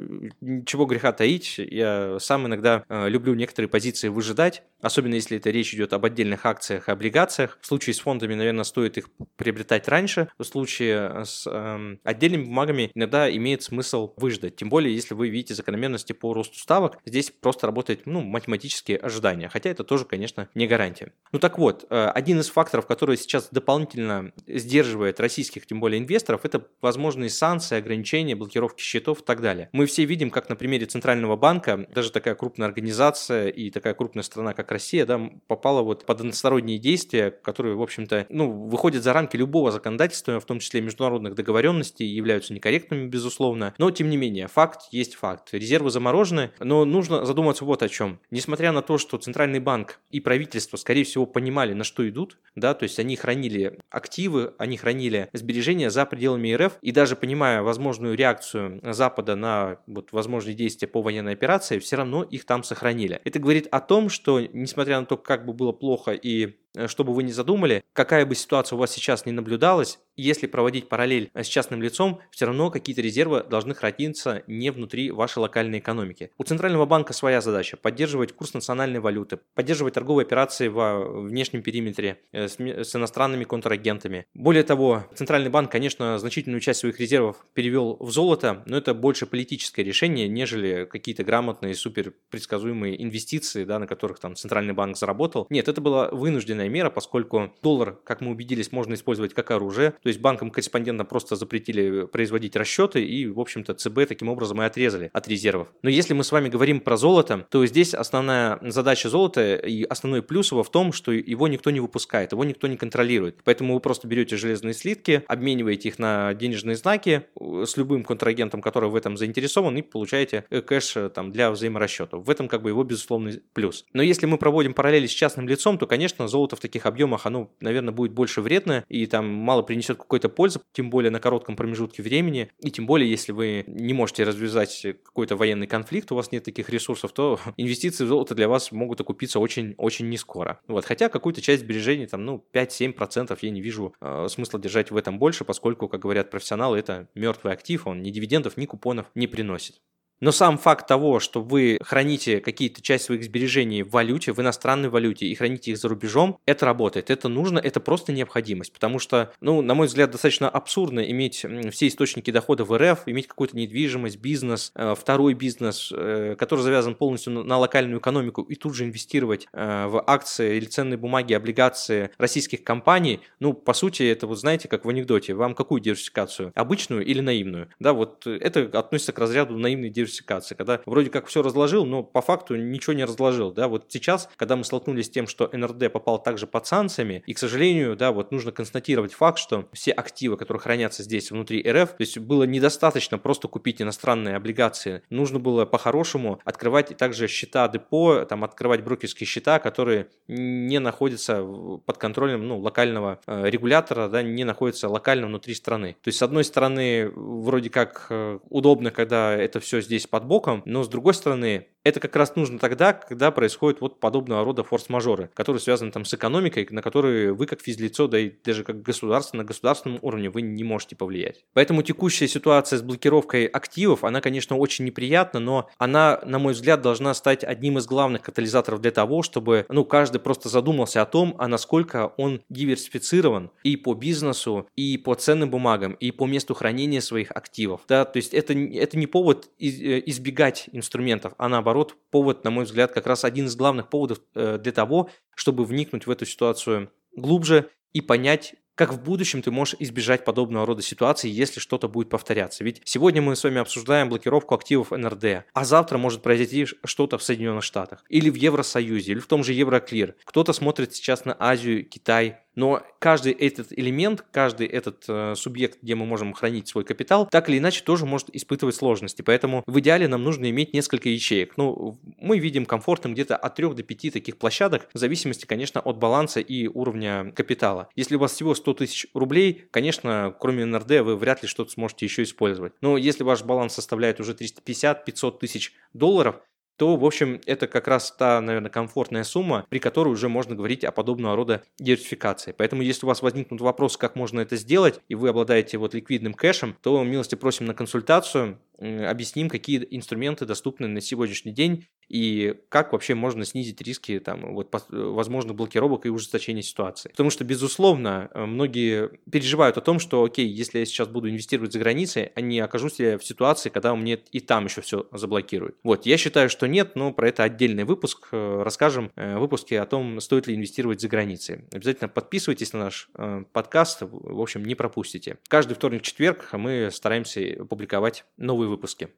ничего 0.62 0.86
греха 0.86 1.12
таить, 1.12 1.54
я 1.58 2.18
сам 2.18 2.46
иногда 2.46 2.84
люблю 2.88 3.34
некоторые 3.34 3.68
позиции 3.68 4.08
выжидать, 4.08 4.62
особенно 4.80 5.14
если 5.14 5.36
это 5.36 5.50
речь 5.50 5.74
идет 5.74 5.92
об 5.92 6.04
отдельных 6.04 6.44
акциях 6.46 6.88
и 6.88 6.92
облигациях. 6.92 7.58
В 7.60 7.66
случае 7.66 7.94
с 7.94 8.00
фондами, 8.00 8.34
наверное, 8.34 8.64
стоит 8.64 8.98
их 8.98 9.08
приобретать 9.36 9.88
раньше. 9.88 10.28
В 10.38 10.44
случае 10.44 11.24
с 11.24 11.46
э, 11.46 11.96
отдельными 12.04 12.44
бумагами 12.44 12.90
иногда 12.94 13.34
имеет 13.34 13.62
смысл 13.62 14.12
выждать. 14.16 14.56
Тем 14.56 14.68
более, 14.68 14.94
если 14.94 15.14
вы 15.14 15.28
видите 15.28 15.54
закономерности 15.54 16.12
по 16.12 16.32
росту 16.32 16.58
ставок, 16.58 16.98
здесь 17.04 17.30
просто 17.30 17.66
работает 17.66 18.02
ну, 18.06 18.22
математические 18.22 18.98
ожидания, 18.98 19.48
хотя 19.48 19.70
это 19.70 19.84
тоже, 19.84 20.04
конечно, 20.04 20.48
не 20.54 20.66
гарантия. 20.66 21.12
Ну 21.32 21.38
так 21.38 21.58
вот, 21.58 21.84
э, 21.88 22.06
один 22.14 22.40
из 22.40 22.48
факторов, 22.48 22.86
который 22.86 23.16
сейчас 23.16 23.48
дополнительно 23.50 24.32
сдерживает 24.46 25.20
российских, 25.20 25.66
тем 25.66 25.80
более 25.80 26.00
инвесторов, 26.00 26.44
это 26.44 26.66
возможные 26.80 27.30
санкции, 27.30 27.78
ограничения, 27.78 28.34
блокировки 28.34 28.82
счетов 28.82 29.20
и 29.20 29.24
так 29.24 29.40
далее. 29.40 29.68
Мы 29.72 29.86
все 29.86 30.04
видим, 30.04 30.30
как 30.30 30.48
на 30.52 30.56
примере 30.56 30.84
Центрального 30.84 31.34
банка, 31.34 31.86
даже 31.94 32.12
такая 32.12 32.34
крупная 32.34 32.68
организация 32.68 33.48
и 33.48 33.70
такая 33.70 33.94
крупная 33.94 34.22
страна, 34.22 34.52
как 34.52 34.70
Россия, 34.70 35.06
да, 35.06 35.30
попала 35.46 35.80
вот 35.80 36.04
под 36.04 36.20
односторонние 36.20 36.78
действия, 36.78 37.30
которые, 37.30 37.74
в 37.74 37.80
общем-то, 37.80 38.26
ну, 38.28 38.50
выходят 38.50 39.02
за 39.02 39.14
рамки 39.14 39.34
любого 39.36 39.70
законодательства, 39.72 40.38
в 40.40 40.44
том 40.44 40.58
числе 40.58 40.82
международных 40.82 41.34
договоренностей, 41.34 42.04
являются 42.04 42.52
некорректными, 42.52 43.08
безусловно. 43.08 43.74
Но, 43.78 43.90
тем 43.90 44.10
не 44.10 44.18
менее, 44.18 44.46
факт 44.46 44.82
есть 44.90 45.14
факт. 45.14 45.48
Резервы 45.52 45.90
заморожены, 45.90 46.50
но 46.60 46.84
нужно 46.84 47.24
задуматься 47.24 47.64
вот 47.64 47.82
о 47.82 47.88
чем. 47.88 48.20
Несмотря 48.30 48.72
на 48.72 48.82
то, 48.82 48.98
что 48.98 49.16
Центральный 49.16 49.60
банк 49.60 50.00
и 50.10 50.20
правительство, 50.20 50.76
скорее 50.76 51.04
всего, 51.04 51.24
понимали, 51.24 51.72
на 51.72 51.84
что 51.84 52.06
идут, 52.06 52.36
да, 52.56 52.74
то 52.74 52.82
есть 52.82 52.98
они 52.98 53.16
хранили 53.16 53.78
активы, 53.88 54.52
они 54.58 54.76
хранили 54.76 55.30
сбережения 55.32 55.88
за 55.88 56.04
пределами 56.04 56.52
РФ, 56.52 56.74
и 56.82 56.92
даже 56.92 57.16
понимая 57.16 57.62
возможную 57.62 58.14
реакцию 58.16 58.80
Запада 58.82 59.34
на 59.34 59.78
вот, 59.86 60.12
возможные 60.42 60.54
действия 60.54 60.88
по 60.88 61.02
военной 61.02 61.32
операции, 61.32 61.78
все 61.78 61.96
равно 61.96 62.22
их 62.22 62.44
там 62.44 62.62
сохранили. 62.62 63.20
Это 63.24 63.38
говорит 63.38 63.68
о 63.70 63.80
том, 63.80 64.08
что, 64.08 64.40
несмотря 64.40 65.00
на 65.00 65.06
то, 65.06 65.16
как 65.16 65.46
бы 65.46 65.52
было 65.52 65.72
плохо 65.72 66.12
и 66.12 66.56
что 66.86 67.04
бы 67.04 67.12
вы 67.14 67.22
ни 67.22 67.30
задумали, 67.30 67.84
какая 67.92 68.26
бы 68.26 68.34
ситуация 68.34 68.76
у 68.76 68.80
вас 68.80 68.90
сейчас 68.90 69.26
не 69.26 69.32
наблюдалась, 69.32 69.98
если 70.16 70.46
проводить 70.46 70.88
параллель 70.88 71.30
с 71.34 71.46
частным 71.46 71.82
лицом, 71.82 72.20
все 72.30 72.46
равно 72.46 72.70
какие-то 72.70 73.00
резервы 73.00 73.44
должны 73.48 73.74
храниться 73.74 74.42
не 74.46 74.70
внутри 74.70 75.10
вашей 75.10 75.38
локальной 75.38 75.78
экономики. 75.78 76.30
У 76.38 76.44
Центрального 76.44 76.84
банка 76.86 77.12
своя 77.12 77.40
задача– 77.40 77.76
поддерживать 77.82 78.32
курс 78.32 78.52
национальной 78.54 79.00
валюты, 79.00 79.38
поддерживать 79.54 79.94
торговые 79.94 80.24
операции 80.24 80.68
во 80.68 81.00
внешнем 81.22 81.62
периметре 81.62 82.20
э, 82.32 82.48
с, 82.48 82.58
иностранными 82.58 83.44
контрагентами. 83.44 84.26
Более 84.34 84.64
того, 84.64 85.06
Центральный 85.14 85.50
банк, 85.50 85.70
конечно, 85.72 86.18
значительную 86.18 86.60
часть 86.60 86.80
своих 86.80 87.00
резервов 87.00 87.36
перевел 87.54 87.96
в 87.98 88.10
золото, 88.10 88.62
но 88.66 88.76
это 88.76 88.94
больше 88.94 89.26
политическое 89.26 89.82
решение, 89.82 90.28
нежели 90.28 90.84
какие-то 90.84 91.24
грамотные, 91.24 91.74
супер 91.74 92.12
предсказуемые 92.30 93.02
инвестиции, 93.02 93.64
да, 93.64 93.78
на 93.78 93.86
которых 93.86 94.18
там 94.18 94.36
Центральный 94.36 94.74
банк 94.74 94.96
заработал. 94.96 95.46
Нет, 95.48 95.68
это 95.68 95.80
было 95.80 96.10
вынужденное 96.12 96.61
вынужденная 96.62 96.68
мера, 96.68 96.90
поскольку 96.90 97.52
доллар, 97.62 97.98
как 98.04 98.20
мы 98.20 98.30
убедились, 98.30 98.72
можно 98.72 98.94
использовать 98.94 99.34
как 99.34 99.50
оружие. 99.50 99.92
То 100.02 100.08
есть 100.08 100.20
банкам-корреспондентам 100.20 101.06
просто 101.06 101.36
запретили 101.36 102.06
производить 102.06 102.56
расчеты, 102.56 103.04
и, 103.04 103.26
в 103.26 103.40
общем-то, 103.40 103.74
ЦБ 103.74 104.06
таким 104.08 104.28
образом 104.28 104.62
и 104.62 104.64
отрезали 104.64 105.10
от 105.12 105.28
резервов. 105.28 105.68
Но 105.82 105.90
если 105.90 106.14
мы 106.14 106.24
с 106.24 106.32
вами 106.32 106.48
говорим 106.48 106.80
про 106.80 106.96
золото, 106.96 107.46
то 107.50 107.64
здесь 107.66 107.94
основная 107.94 108.58
задача 108.62 109.08
золота 109.08 109.56
и 109.56 109.84
основной 109.84 110.22
плюс 110.22 110.52
его 110.52 110.62
в 110.62 110.70
том, 110.70 110.92
что 110.92 111.12
его 111.12 111.48
никто 111.48 111.70
не 111.70 111.80
выпускает, 111.80 112.32
его 112.32 112.44
никто 112.44 112.66
не 112.66 112.76
контролирует. 112.76 113.40
Поэтому 113.44 113.74
вы 113.74 113.80
просто 113.80 114.06
берете 114.06 114.36
железные 114.36 114.74
слитки, 114.74 115.22
обмениваете 115.28 115.88
их 115.88 115.98
на 115.98 116.34
денежные 116.34 116.76
знаки 116.76 117.22
с 117.38 117.76
любым 117.76 118.04
контрагентом, 118.04 118.60
который 118.60 118.90
в 118.90 118.96
этом 118.96 119.16
заинтересован, 119.16 119.76
и 119.76 119.82
получаете 119.82 120.44
э, 120.50 120.60
кэш 120.60 120.96
э, 120.96 121.08
там, 121.08 121.32
для 121.32 121.50
взаиморасчетов. 121.50 122.24
В 122.24 122.30
этом 122.30 122.48
как 122.48 122.62
бы 122.62 122.70
его 122.70 122.84
безусловный 122.84 123.42
плюс. 123.52 123.84
Но 123.92 124.02
если 124.02 124.26
мы 124.26 124.38
проводим 124.38 124.74
параллели 124.74 125.06
с 125.06 125.10
частным 125.10 125.48
лицом, 125.48 125.78
то, 125.78 125.86
конечно, 125.86 126.28
золото 126.28 126.51
золото 126.52 126.56
в 126.56 126.60
таких 126.60 126.86
объемах, 126.86 127.26
оно, 127.26 127.50
наверное, 127.60 127.92
будет 127.92 128.12
больше 128.12 128.40
вредно 128.40 128.84
и 128.88 129.06
там 129.06 129.28
мало 129.28 129.62
принесет 129.62 129.98
какой-то 129.98 130.28
пользы, 130.28 130.60
тем 130.72 130.90
более 130.90 131.10
на 131.10 131.20
коротком 131.20 131.56
промежутке 131.56 132.02
времени, 132.02 132.50
и 132.60 132.70
тем 132.70 132.86
более, 132.86 133.10
если 133.10 133.32
вы 133.32 133.64
не 133.66 133.94
можете 133.94 134.24
развязать 134.24 134.86
какой-то 135.04 135.36
военный 135.36 135.66
конфликт, 135.66 136.12
у 136.12 136.14
вас 136.14 136.32
нет 136.32 136.44
таких 136.44 136.70
ресурсов, 136.70 137.12
то 137.12 137.38
инвестиции 137.56 138.04
в 138.04 138.08
золото 138.08 138.34
для 138.34 138.48
вас 138.48 138.72
могут 138.72 139.00
окупиться 139.00 139.40
очень-очень 139.40 140.08
не 140.08 140.16
скоро. 140.16 140.60
Вот, 140.68 140.84
хотя 140.84 141.08
какую-то 141.08 141.40
часть 141.40 141.62
сбережений, 141.62 142.06
там, 142.06 142.24
ну, 142.24 142.44
5-7% 142.52 143.38
я 143.40 143.50
не 143.50 143.60
вижу 143.60 143.94
э, 144.00 144.26
смысла 144.28 144.60
держать 144.60 144.90
в 144.90 144.96
этом 144.96 145.18
больше, 145.18 145.44
поскольку, 145.44 145.88
как 145.88 146.00
говорят 146.00 146.30
профессионалы, 146.30 146.78
это 146.78 147.08
мертвый 147.14 147.52
актив, 147.52 147.86
он 147.86 148.02
ни 148.02 148.10
дивидендов, 148.10 148.56
ни 148.56 148.66
купонов 148.66 149.06
не 149.14 149.26
приносит. 149.26 149.80
Но 150.22 150.30
сам 150.30 150.56
факт 150.56 150.86
того, 150.86 151.18
что 151.18 151.42
вы 151.42 151.78
храните 151.82 152.38
какие-то 152.38 152.80
часть 152.80 153.06
своих 153.06 153.24
сбережений 153.24 153.82
в 153.82 153.90
валюте, 153.90 154.32
в 154.32 154.40
иностранной 154.40 154.88
валюте 154.88 155.26
и 155.26 155.34
храните 155.34 155.72
их 155.72 155.78
за 155.78 155.88
рубежом, 155.88 156.38
это 156.46 156.64
работает, 156.64 157.10
это 157.10 157.28
нужно, 157.28 157.58
это 157.58 157.80
просто 157.80 158.12
необходимость. 158.12 158.72
Потому 158.72 159.00
что, 159.00 159.32
ну, 159.40 159.62
на 159.62 159.74
мой 159.74 159.88
взгляд, 159.88 160.12
достаточно 160.12 160.48
абсурдно 160.48 161.00
иметь 161.00 161.44
все 161.72 161.88
источники 161.88 162.30
дохода 162.30 162.64
в 162.64 162.78
РФ, 162.78 163.00
иметь 163.06 163.26
какую-то 163.26 163.56
недвижимость, 163.56 164.18
бизнес, 164.18 164.70
э, 164.76 164.94
второй 164.96 165.34
бизнес, 165.34 165.92
э, 165.92 166.36
который 166.38 166.60
завязан 166.60 166.94
полностью 166.94 167.32
на 167.32 167.58
локальную 167.58 167.98
экономику, 167.98 168.42
и 168.42 168.54
тут 168.54 168.76
же 168.76 168.84
инвестировать 168.84 169.48
э, 169.52 169.86
в 169.88 170.04
акции 170.06 170.56
или 170.56 170.66
ценные 170.66 170.98
бумаги, 170.98 171.32
облигации 171.32 172.10
российских 172.18 172.62
компаний. 172.62 173.22
Ну, 173.40 173.54
по 173.54 173.72
сути, 173.72 174.04
это 174.04 174.28
вот 174.28 174.38
знаете, 174.38 174.68
как 174.68 174.84
в 174.84 174.88
анекдоте, 174.88 175.34
вам 175.34 175.56
какую 175.56 175.80
диверсификацию? 175.80 176.52
Обычную 176.54 177.04
или 177.04 177.18
наивную? 177.18 177.70
Да, 177.80 177.92
вот 177.92 178.24
это 178.24 178.70
относится 178.78 179.12
к 179.12 179.18
разряду 179.18 179.58
наивной 179.58 179.90
диверсификации 179.90 180.11
диверсификации, 180.12 180.54
когда 180.54 180.80
вроде 180.86 181.10
как 181.10 181.26
все 181.26 181.42
разложил, 181.42 181.84
но 181.84 182.02
по 182.02 182.20
факту 182.20 182.56
ничего 182.56 182.92
не 182.92 183.04
разложил, 183.04 183.52
да, 183.52 183.68
вот 183.68 183.86
сейчас, 183.88 184.28
когда 184.36 184.56
мы 184.56 184.64
столкнулись 184.64 185.06
с 185.06 185.10
тем, 185.10 185.26
что 185.26 185.48
НРД 185.52 185.92
попал 185.92 186.22
также 186.22 186.46
под 186.46 186.66
санкциями, 186.66 187.22
и, 187.26 187.34
к 187.34 187.38
сожалению, 187.38 187.96
да, 187.96 188.12
вот 188.12 188.32
нужно 188.32 188.52
констатировать 188.52 189.14
факт, 189.14 189.38
что 189.38 189.68
все 189.72 189.92
активы, 189.92 190.36
которые 190.36 190.60
хранятся 190.60 191.02
здесь 191.02 191.30
внутри 191.30 191.62
РФ, 191.62 191.90
то 191.90 192.00
есть 192.00 192.18
было 192.18 192.44
недостаточно 192.44 193.18
просто 193.18 193.48
купить 193.48 193.80
иностранные 193.80 194.36
облигации, 194.36 195.02
нужно 195.10 195.38
было 195.38 195.64
по-хорошему 195.64 196.40
открывать 196.44 196.96
также 196.96 197.28
счета 197.28 197.68
депо, 197.68 198.24
там 198.24 198.44
открывать 198.44 198.82
брокерские 198.82 199.26
счета, 199.26 199.58
которые 199.58 200.08
не 200.28 200.78
находятся 200.78 201.42
под 201.42 201.98
контролем 201.98 202.46
ну, 202.46 202.58
локального 202.58 203.20
э, 203.26 203.48
регулятора, 203.48 204.08
да, 204.08 204.22
не 204.22 204.44
находятся 204.44 204.88
локально 204.88 205.26
внутри 205.26 205.54
страны. 205.54 205.96
То 206.02 206.08
есть, 206.08 206.18
с 206.18 206.22
одной 206.22 206.44
стороны, 206.44 207.10
вроде 207.14 207.70
как 207.70 208.06
э, 208.10 208.38
удобно, 208.48 208.90
когда 208.90 209.34
это 209.34 209.60
все 209.60 209.80
здесь 209.80 210.01
здесь 210.02 210.10
под 210.10 210.26
боком, 210.26 210.62
но 210.64 210.82
с 210.82 210.88
другой 210.88 211.14
стороны, 211.14 211.68
это 211.84 212.00
как 212.00 212.14
раз 212.16 212.36
нужно 212.36 212.58
тогда, 212.58 212.92
когда 212.92 213.30
происходит 213.30 213.80
вот 213.80 214.00
подобного 214.00 214.44
рода 214.44 214.62
форс-мажоры, 214.62 215.30
которые 215.34 215.60
связаны 215.60 215.90
там 215.90 216.04
с 216.04 216.14
экономикой, 216.14 216.66
на 216.70 216.82
которые 216.82 217.32
вы 217.32 217.46
как 217.46 217.60
физлицо, 217.60 218.06
да 218.06 218.18
и 218.18 218.32
даже 218.44 218.64
как 218.64 218.82
государство 218.82 219.36
на 219.36 219.44
государственном 219.44 219.98
уровне 220.02 220.30
вы 220.30 220.42
не 220.42 220.64
можете 220.64 220.96
повлиять. 220.96 221.44
Поэтому 221.52 221.82
текущая 221.82 222.28
ситуация 222.28 222.78
с 222.78 222.82
блокировкой 222.82 223.46
активов, 223.46 224.04
она, 224.04 224.20
конечно, 224.20 224.56
очень 224.56 224.84
неприятна, 224.84 225.40
но 225.40 225.68
она, 225.78 226.20
на 226.24 226.38
мой 226.38 226.52
взгляд, 226.52 226.82
должна 226.82 227.14
стать 227.14 227.44
одним 227.44 227.78
из 227.78 227.86
главных 227.86 228.22
катализаторов 228.22 228.80
для 228.80 228.90
того, 228.90 229.22
чтобы, 229.22 229.66
ну, 229.68 229.84
каждый 229.84 230.20
просто 230.20 230.48
задумался 230.48 231.02
о 231.02 231.06
том, 231.06 231.34
а 231.38 231.48
насколько 231.48 232.12
он 232.16 232.42
диверсифицирован 232.48 233.50
и 233.64 233.76
по 233.76 233.94
бизнесу, 233.94 234.68
и 234.76 234.96
по 234.98 235.14
ценным 235.14 235.50
бумагам, 235.50 235.94
и 235.94 236.10
по 236.10 236.26
месту 236.26 236.54
хранения 236.54 237.00
своих 237.00 237.30
активов. 237.32 237.80
Да, 237.88 238.04
то 238.04 238.18
есть 238.18 238.34
это, 238.34 238.54
это 238.54 238.96
не 238.96 239.06
повод 239.06 239.50
э, 239.58 240.02
избегать 240.06 240.68
инструментов, 240.72 241.34
а 241.38 241.48
наоборот 241.48 241.71
наоборот, 241.72 241.96
повод, 242.10 242.44
на 242.44 242.50
мой 242.50 242.64
взгляд, 242.64 242.92
как 242.92 243.06
раз 243.06 243.24
один 243.24 243.46
из 243.46 243.56
главных 243.56 243.88
поводов 243.88 244.20
э, 244.34 244.58
для 244.58 244.72
того, 244.72 245.08
чтобы 245.34 245.64
вникнуть 245.64 246.06
в 246.06 246.10
эту 246.10 246.26
ситуацию 246.26 246.90
глубже 247.16 247.70
и 247.94 248.02
понять, 248.02 248.54
как 248.74 248.92
в 248.92 249.02
будущем 249.02 249.42
ты 249.42 249.50
можешь 249.50 249.76
избежать 249.78 250.24
подобного 250.24 250.66
рода 250.66 250.82
ситуаций, 250.82 251.30
если 251.30 251.60
что-то 251.60 251.88
будет 251.88 252.10
повторяться. 252.10 252.64
Ведь 252.64 252.82
сегодня 252.84 253.22
мы 253.22 253.36
с 253.36 253.44
вами 253.44 253.60
обсуждаем 253.60 254.08
блокировку 254.08 254.54
активов 254.54 254.90
НРД, 254.90 255.44
а 255.52 255.64
завтра 255.64 255.98
может 255.98 256.22
произойти 256.22 256.66
что-то 256.84 257.16
в 257.16 257.22
Соединенных 257.22 257.64
Штатах, 257.64 258.04
или 258.08 258.28
в 258.28 258.34
Евросоюзе, 258.34 259.12
или 259.12 259.20
в 259.20 259.26
том 259.26 259.42
же 259.44 259.52
Евроклир. 259.52 260.16
Кто-то 260.24 260.52
смотрит 260.52 260.94
сейчас 260.94 261.24
на 261.24 261.36
Азию, 261.38 261.88
Китай, 261.88 262.38
но 262.54 262.82
каждый 262.98 263.32
этот 263.32 263.72
элемент, 263.72 264.24
каждый 264.30 264.66
этот 264.66 265.04
э, 265.08 265.34
субъект, 265.36 265.78
где 265.82 265.94
мы 265.94 266.06
можем 266.06 266.32
хранить 266.32 266.68
свой 266.68 266.84
капитал, 266.84 267.26
так 267.30 267.48
или 267.48 267.58
иначе 267.58 267.82
тоже 267.82 268.06
может 268.06 268.28
испытывать 268.34 268.74
сложности. 268.74 269.22
Поэтому 269.22 269.62
в 269.66 269.80
идеале 269.80 270.08
нам 270.08 270.22
нужно 270.22 270.50
иметь 270.50 270.74
несколько 270.74 271.08
ячеек. 271.08 271.54
Ну, 271.56 271.98
мы 272.18 272.38
видим 272.38 272.66
комфортным 272.66 273.14
где-то 273.14 273.36
от 273.36 273.54
3 273.54 273.74
до 273.74 273.82
5 273.82 274.12
таких 274.12 274.38
площадок, 274.38 274.88
в 274.92 274.98
зависимости, 274.98 275.46
конечно, 275.46 275.80
от 275.80 275.98
баланса 275.98 276.40
и 276.40 276.66
уровня 276.66 277.32
капитала. 277.32 277.88
Если 277.94 278.16
у 278.16 278.18
вас 278.18 278.32
всего 278.32 278.54
100 278.54 278.74
тысяч 278.74 279.06
рублей, 279.14 279.64
конечно, 279.70 280.34
кроме 280.38 280.64
НРД 280.64 281.00
вы 281.02 281.16
вряд 281.16 281.42
ли 281.42 281.48
что-то 281.48 281.70
сможете 281.70 282.06
еще 282.06 282.22
использовать. 282.22 282.72
Но 282.80 282.96
если 282.96 283.24
ваш 283.24 283.42
баланс 283.42 283.74
составляет 283.74 284.20
уже 284.20 284.32
350-500 284.32 285.38
тысяч 285.38 285.72
долларов, 285.92 286.40
то, 286.76 286.96
в 286.96 287.04
общем, 287.04 287.40
это 287.46 287.66
как 287.66 287.88
раз 287.88 288.12
та, 288.12 288.40
наверное, 288.40 288.70
комфортная 288.70 289.24
сумма, 289.24 289.66
при 289.68 289.78
которой 289.78 290.08
уже 290.08 290.28
можно 290.28 290.54
говорить 290.54 290.84
о 290.84 290.92
подобного 290.92 291.36
рода 291.36 291.62
диверсификации. 291.78 292.54
Поэтому, 292.56 292.82
если 292.82 293.06
у 293.06 293.08
вас 293.08 293.22
возникнут 293.22 293.60
вопросы, 293.60 293.98
как 293.98 294.16
можно 294.16 294.40
это 294.40 294.56
сделать, 294.56 295.00
и 295.08 295.14
вы 295.14 295.28
обладаете 295.28 295.78
вот 295.78 295.94
ликвидным 295.94 296.34
кэшем, 296.34 296.76
то 296.82 297.02
милости 297.02 297.34
просим 297.34 297.66
на 297.66 297.74
консультацию, 297.74 298.58
объясним, 298.78 299.48
какие 299.48 299.86
инструменты 299.90 300.44
доступны 300.44 300.88
на 300.88 301.00
сегодняшний 301.00 301.52
день 301.52 301.86
и 302.08 302.54
как 302.68 302.92
вообще 302.92 303.14
можно 303.14 303.44
снизить 303.44 303.80
риски 303.80 304.18
там, 304.18 304.54
вот, 304.54 304.68
возможных 304.90 305.56
блокировок 305.56 306.06
и 306.06 306.10
ужесточения 306.10 306.62
ситуации. 306.62 307.10
Потому 307.10 307.30
что, 307.30 307.44
безусловно, 307.44 308.30
э, 308.34 308.44
многие 308.44 309.10
переживают 309.30 309.78
о 309.78 309.80
том, 309.80 309.98
что, 309.98 310.22
окей, 310.24 310.46
если 310.46 310.78
я 310.78 310.84
сейчас 310.84 311.08
буду 311.08 311.30
инвестировать 311.30 311.72
за 311.72 311.78
границей, 311.78 312.32
они 312.34 312.60
окажусь 312.60 312.98
ли 312.98 313.16
в 313.16 313.24
ситуации, 313.24 313.70
когда 313.70 313.94
меня 313.94 314.18
и 314.30 314.40
там 314.40 314.66
еще 314.66 314.80
все 314.80 315.06
заблокируют. 315.12 315.76
Вот, 315.82 316.06
я 316.06 316.18
считаю, 316.18 316.50
что 316.50 316.66
нет, 316.66 316.96
но 316.96 317.12
про 317.12 317.28
это 317.28 317.44
отдельный 317.44 317.84
выпуск. 317.84 318.28
Э, 318.32 318.62
расскажем 318.62 319.10
э, 319.16 319.36
в 319.36 319.40
выпуске 319.40 319.80
о 319.80 319.86
том, 319.86 320.20
стоит 320.20 320.46
ли 320.46 320.54
инвестировать 320.54 321.00
за 321.00 321.08
границей. 321.08 321.64
Обязательно 321.72 322.08
подписывайтесь 322.08 322.72
на 322.72 322.80
наш 322.80 323.08
подкаст, 323.52 324.02
в 324.02 324.40
общем, 324.40 324.64
не 324.64 324.74
пропустите. 324.74 325.38
Каждый 325.48 325.74
вторник-четверг 325.74 326.48
мы 326.52 326.90
стараемся 326.92 327.64
публиковать 327.64 328.24
новые 328.36 328.68
выпуске. 328.68 329.08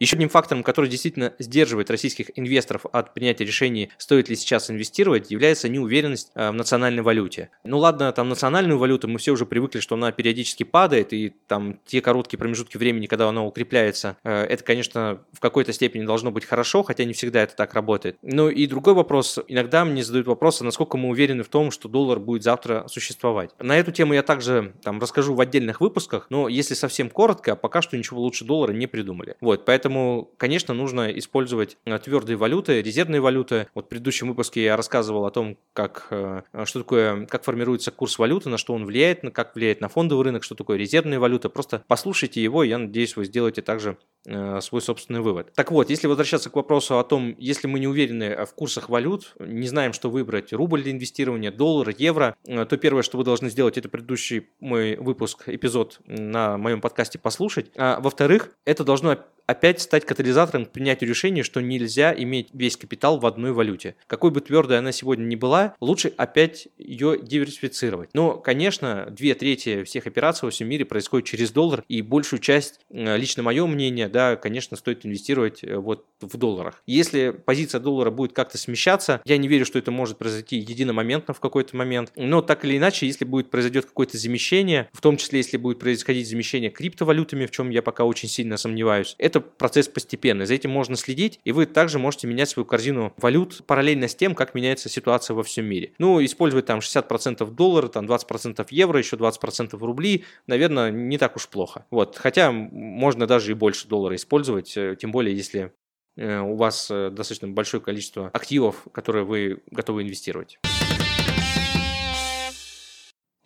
Еще 0.00 0.16
одним 0.16 0.28
фактором, 0.28 0.64
который 0.64 0.90
действительно 0.90 1.34
сдерживает 1.38 1.88
российских 1.88 2.30
инвесторов 2.36 2.84
от 2.92 3.14
принятия 3.14 3.44
решений, 3.44 3.90
стоит 3.96 4.28
ли 4.28 4.34
сейчас 4.34 4.70
инвестировать, 4.70 5.30
является 5.30 5.68
неуверенность 5.68 6.32
э, 6.34 6.50
в 6.50 6.54
национальной 6.54 7.02
валюте. 7.02 7.50
Ну 7.62 7.78
ладно, 7.78 8.12
там 8.12 8.28
национальную 8.28 8.78
валюту 8.78 9.06
мы 9.06 9.18
все 9.18 9.30
уже 9.30 9.46
привыкли, 9.46 9.78
что 9.80 9.94
она 9.94 10.10
периодически 10.10 10.64
падает, 10.64 11.12
и 11.12 11.32
там 11.46 11.78
те 11.86 12.00
короткие 12.00 12.38
промежутки 12.38 12.76
времени, 12.76 13.06
когда 13.06 13.28
она 13.28 13.44
укрепляется, 13.44 14.16
э, 14.24 14.44
это, 14.44 14.64
конечно, 14.64 15.20
в 15.32 15.38
какой-то 15.38 15.72
степени 15.72 16.04
должно 16.04 16.32
быть 16.32 16.44
хорошо, 16.44 16.82
хотя 16.82 17.04
не 17.04 17.12
всегда 17.12 17.42
это 17.42 17.54
так 17.54 17.74
работает. 17.74 18.18
Ну 18.22 18.48
и 18.48 18.66
другой 18.66 18.94
вопрос, 18.94 19.38
иногда 19.46 19.84
мне 19.84 20.02
задают 20.02 20.26
вопрос, 20.26 20.60
насколько 20.60 20.96
мы 20.96 21.08
уверены 21.10 21.44
в 21.44 21.48
том, 21.48 21.70
что 21.70 21.88
доллар 21.88 22.18
будет 22.18 22.42
завтра 22.42 22.86
существовать. 22.88 23.50
На 23.60 23.78
эту 23.78 23.92
тему 23.92 24.12
я 24.12 24.22
также 24.22 24.74
там 24.82 25.00
расскажу 25.00 25.34
в 25.34 25.40
отдельных 25.40 25.80
выпусках, 25.80 26.26
но 26.30 26.48
если 26.48 26.74
совсем 26.74 27.10
коротко, 27.10 27.54
пока 27.54 27.80
что 27.80 27.96
ничего 27.96 28.20
лучше 28.20 28.44
доллара 28.44 28.72
не 28.72 28.88
придумали. 28.88 29.36
Вот, 29.40 29.64
поэтому 29.64 29.83
Поэтому, 29.84 30.30
конечно, 30.38 30.72
нужно 30.72 31.10
использовать 31.18 31.76
э, 31.84 31.98
твердые 31.98 32.38
валюты, 32.38 32.80
резервные 32.80 33.20
валюты. 33.20 33.66
Вот 33.74 33.84
в 33.84 33.88
предыдущем 33.90 34.28
выпуске 34.28 34.64
я 34.64 34.78
рассказывал 34.78 35.26
о 35.26 35.30
том, 35.30 35.58
как, 35.74 36.06
э, 36.08 36.40
что 36.64 36.78
такое, 36.78 37.26
как 37.26 37.44
формируется 37.44 37.90
курс 37.90 38.18
валюты, 38.18 38.48
на 38.48 38.56
что 38.56 38.72
он 38.72 38.86
влияет, 38.86 39.20
как 39.34 39.54
влияет 39.54 39.82
на 39.82 39.90
фондовый 39.90 40.24
рынок, 40.24 40.42
что 40.42 40.54
такое 40.54 40.78
резервные 40.78 41.18
валюты. 41.18 41.50
Просто 41.50 41.84
послушайте 41.86 42.42
его, 42.42 42.64
и 42.64 42.70
я 42.70 42.78
надеюсь, 42.78 43.14
вы 43.14 43.26
сделаете 43.26 43.60
также 43.60 43.98
свой 44.24 44.80
собственный 44.80 45.20
вывод. 45.20 45.52
Так 45.54 45.70
вот, 45.70 45.90
если 45.90 46.06
возвращаться 46.06 46.50
к 46.50 46.56
вопросу 46.56 46.98
о 46.98 47.04
том, 47.04 47.34
если 47.38 47.66
мы 47.66 47.78
не 47.78 47.86
уверены 47.86 48.44
в 48.46 48.54
курсах 48.54 48.88
валют, 48.88 49.34
не 49.38 49.68
знаем, 49.68 49.92
что 49.92 50.10
выбрать, 50.10 50.52
рубль 50.52 50.82
для 50.82 50.92
инвестирования, 50.92 51.52
доллар, 51.52 51.94
евро, 51.96 52.36
то 52.44 52.76
первое, 52.76 53.02
что 53.02 53.18
вы 53.18 53.24
должны 53.24 53.50
сделать, 53.50 53.78
это 53.78 53.88
предыдущий 53.88 54.48
мой 54.60 54.96
выпуск, 54.96 55.48
эпизод 55.48 56.00
на 56.06 56.56
моем 56.56 56.80
подкасте 56.80 57.18
послушать. 57.18 57.70
А 57.76 58.00
во-вторых, 58.00 58.50
это 58.64 58.84
должно 58.84 59.18
опять 59.46 59.80
стать 59.80 60.06
катализатором 60.06 60.64
к 60.64 60.70
принятию 60.70 61.08
решения, 61.10 61.42
что 61.42 61.60
нельзя 61.60 62.14
иметь 62.16 62.48
весь 62.52 62.76
капитал 62.76 63.18
в 63.18 63.26
одной 63.26 63.52
валюте. 63.52 63.96
Какой 64.06 64.30
бы 64.30 64.40
твердой 64.40 64.78
она 64.78 64.92
сегодня 64.92 65.24
ни 65.24 65.36
была, 65.36 65.74
лучше 65.80 66.12
опять 66.16 66.68
ее 66.78 67.18
диверсифицировать. 67.20 68.10
Но, 68.14 68.38
конечно, 68.38 69.06
две 69.10 69.34
трети 69.34 69.84
всех 69.84 70.06
операций 70.06 70.46
во 70.46 70.50
всем 70.50 70.68
мире 70.68 70.84
происходит 70.84 71.26
через 71.26 71.50
доллар, 71.50 71.84
и 71.88 72.00
большую 72.02 72.40
часть, 72.40 72.80
э, 72.90 73.16
лично 73.16 73.42
мое 73.42 73.66
мнение, 73.66 74.08
да, 74.14 74.36
конечно, 74.36 74.76
стоит 74.76 75.04
инвестировать 75.04 75.64
э, 75.64 75.76
вот 75.76 76.06
в 76.20 76.36
долларах. 76.36 76.80
Если 76.86 77.30
позиция 77.30 77.80
доллара 77.80 78.12
будет 78.12 78.32
как-то 78.32 78.58
смещаться, 78.58 79.20
я 79.24 79.36
не 79.38 79.48
верю, 79.48 79.66
что 79.66 79.76
это 79.76 79.90
может 79.90 80.18
произойти 80.18 80.56
единомоментно 80.56 81.34
в 81.34 81.40
какой-то 81.40 81.76
момент, 81.76 82.12
но 82.14 82.40
так 82.40 82.64
или 82.64 82.78
иначе, 82.78 83.08
если 83.08 83.24
будет 83.24 83.50
произойдет 83.50 83.86
какое-то 83.86 84.16
замещение, 84.16 84.88
в 84.92 85.00
том 85.00 85.16
числе, 85.16 85.40
если 85.40 85.56
будет 85.56 85.80
происходить 85.80 86.28
замещение 86.28 86.70
криптовалютами, 86.70 87.46
в 87.46 87.50
чем 87.50 87.70
я 87.70 87.82
пока 87.82 88.04
очень 88.04 88.28
сильно 88.28 88.56
сомневаюсь, 88.56 89.16
это 89.18 89.40
процесс 89.40 89.88
постепенный, 89.88 90.46
за 90.46 90.54
этим 90.54 90.70
можно 90.70 90.94
следить, 90.94 91.40
и 91.42 91.50
вы 91.50 91.66
также 91.66 91.98
можете 91.98 92.28
менять 92.28 92.50
свою 92.50 92.64
корзину 92.64 93.12
валют 93.16 93.66
параллельно 93.66 94.06
с 94.06 94.14
тем, 94.14 94.36
как 94.36 94.54
меняется 94.54 94.88
ситуация 94.88 95.34
во 95.34 95.42
всем 95.42 95.64
мире. 95.64 95.90
Ну, 95.98 96.24
использовать 96.24 96.66
там 96.66 96.78
60% 96.78 97.50
доллара, 97.50 97.88
там 97.88 98.06
20% 98.06 98.64
евро, 98.70 98.96
еще 98.96 99.16
20% 99.16 99.76
рубли, 99.76 100.22
наверное, 100.46 100.92
не 100.92 101.18
так 101.18 101.34
уж 101.34 101.48
плохо. 101.48 101.84
Вот, 101.90 102.16
хотя 102.16 102.52
можно 102.52 103.26
даже 103.26 103.50
и 103.50 103.54
больше 103.54 103.88
доллара 104.04 104.16
использовать, 104.16 104.76
э, 104.76 104.96
тем 105.00 105.12
более 105.12 105.34
если 105.34 105.72
э, 106.16 106.38
у 106.40 106.56
вас 106.56 106.90
э, 106.90 107.10
достаточно 107.10 107.48
большое 107.48 107.82
количество 107.82 108.28
активов, 108.28 108.86
которые 108.92 109.24
вы 109.24 109.62
готовы 109.70 110.02
инвестировать. 110.02 110.58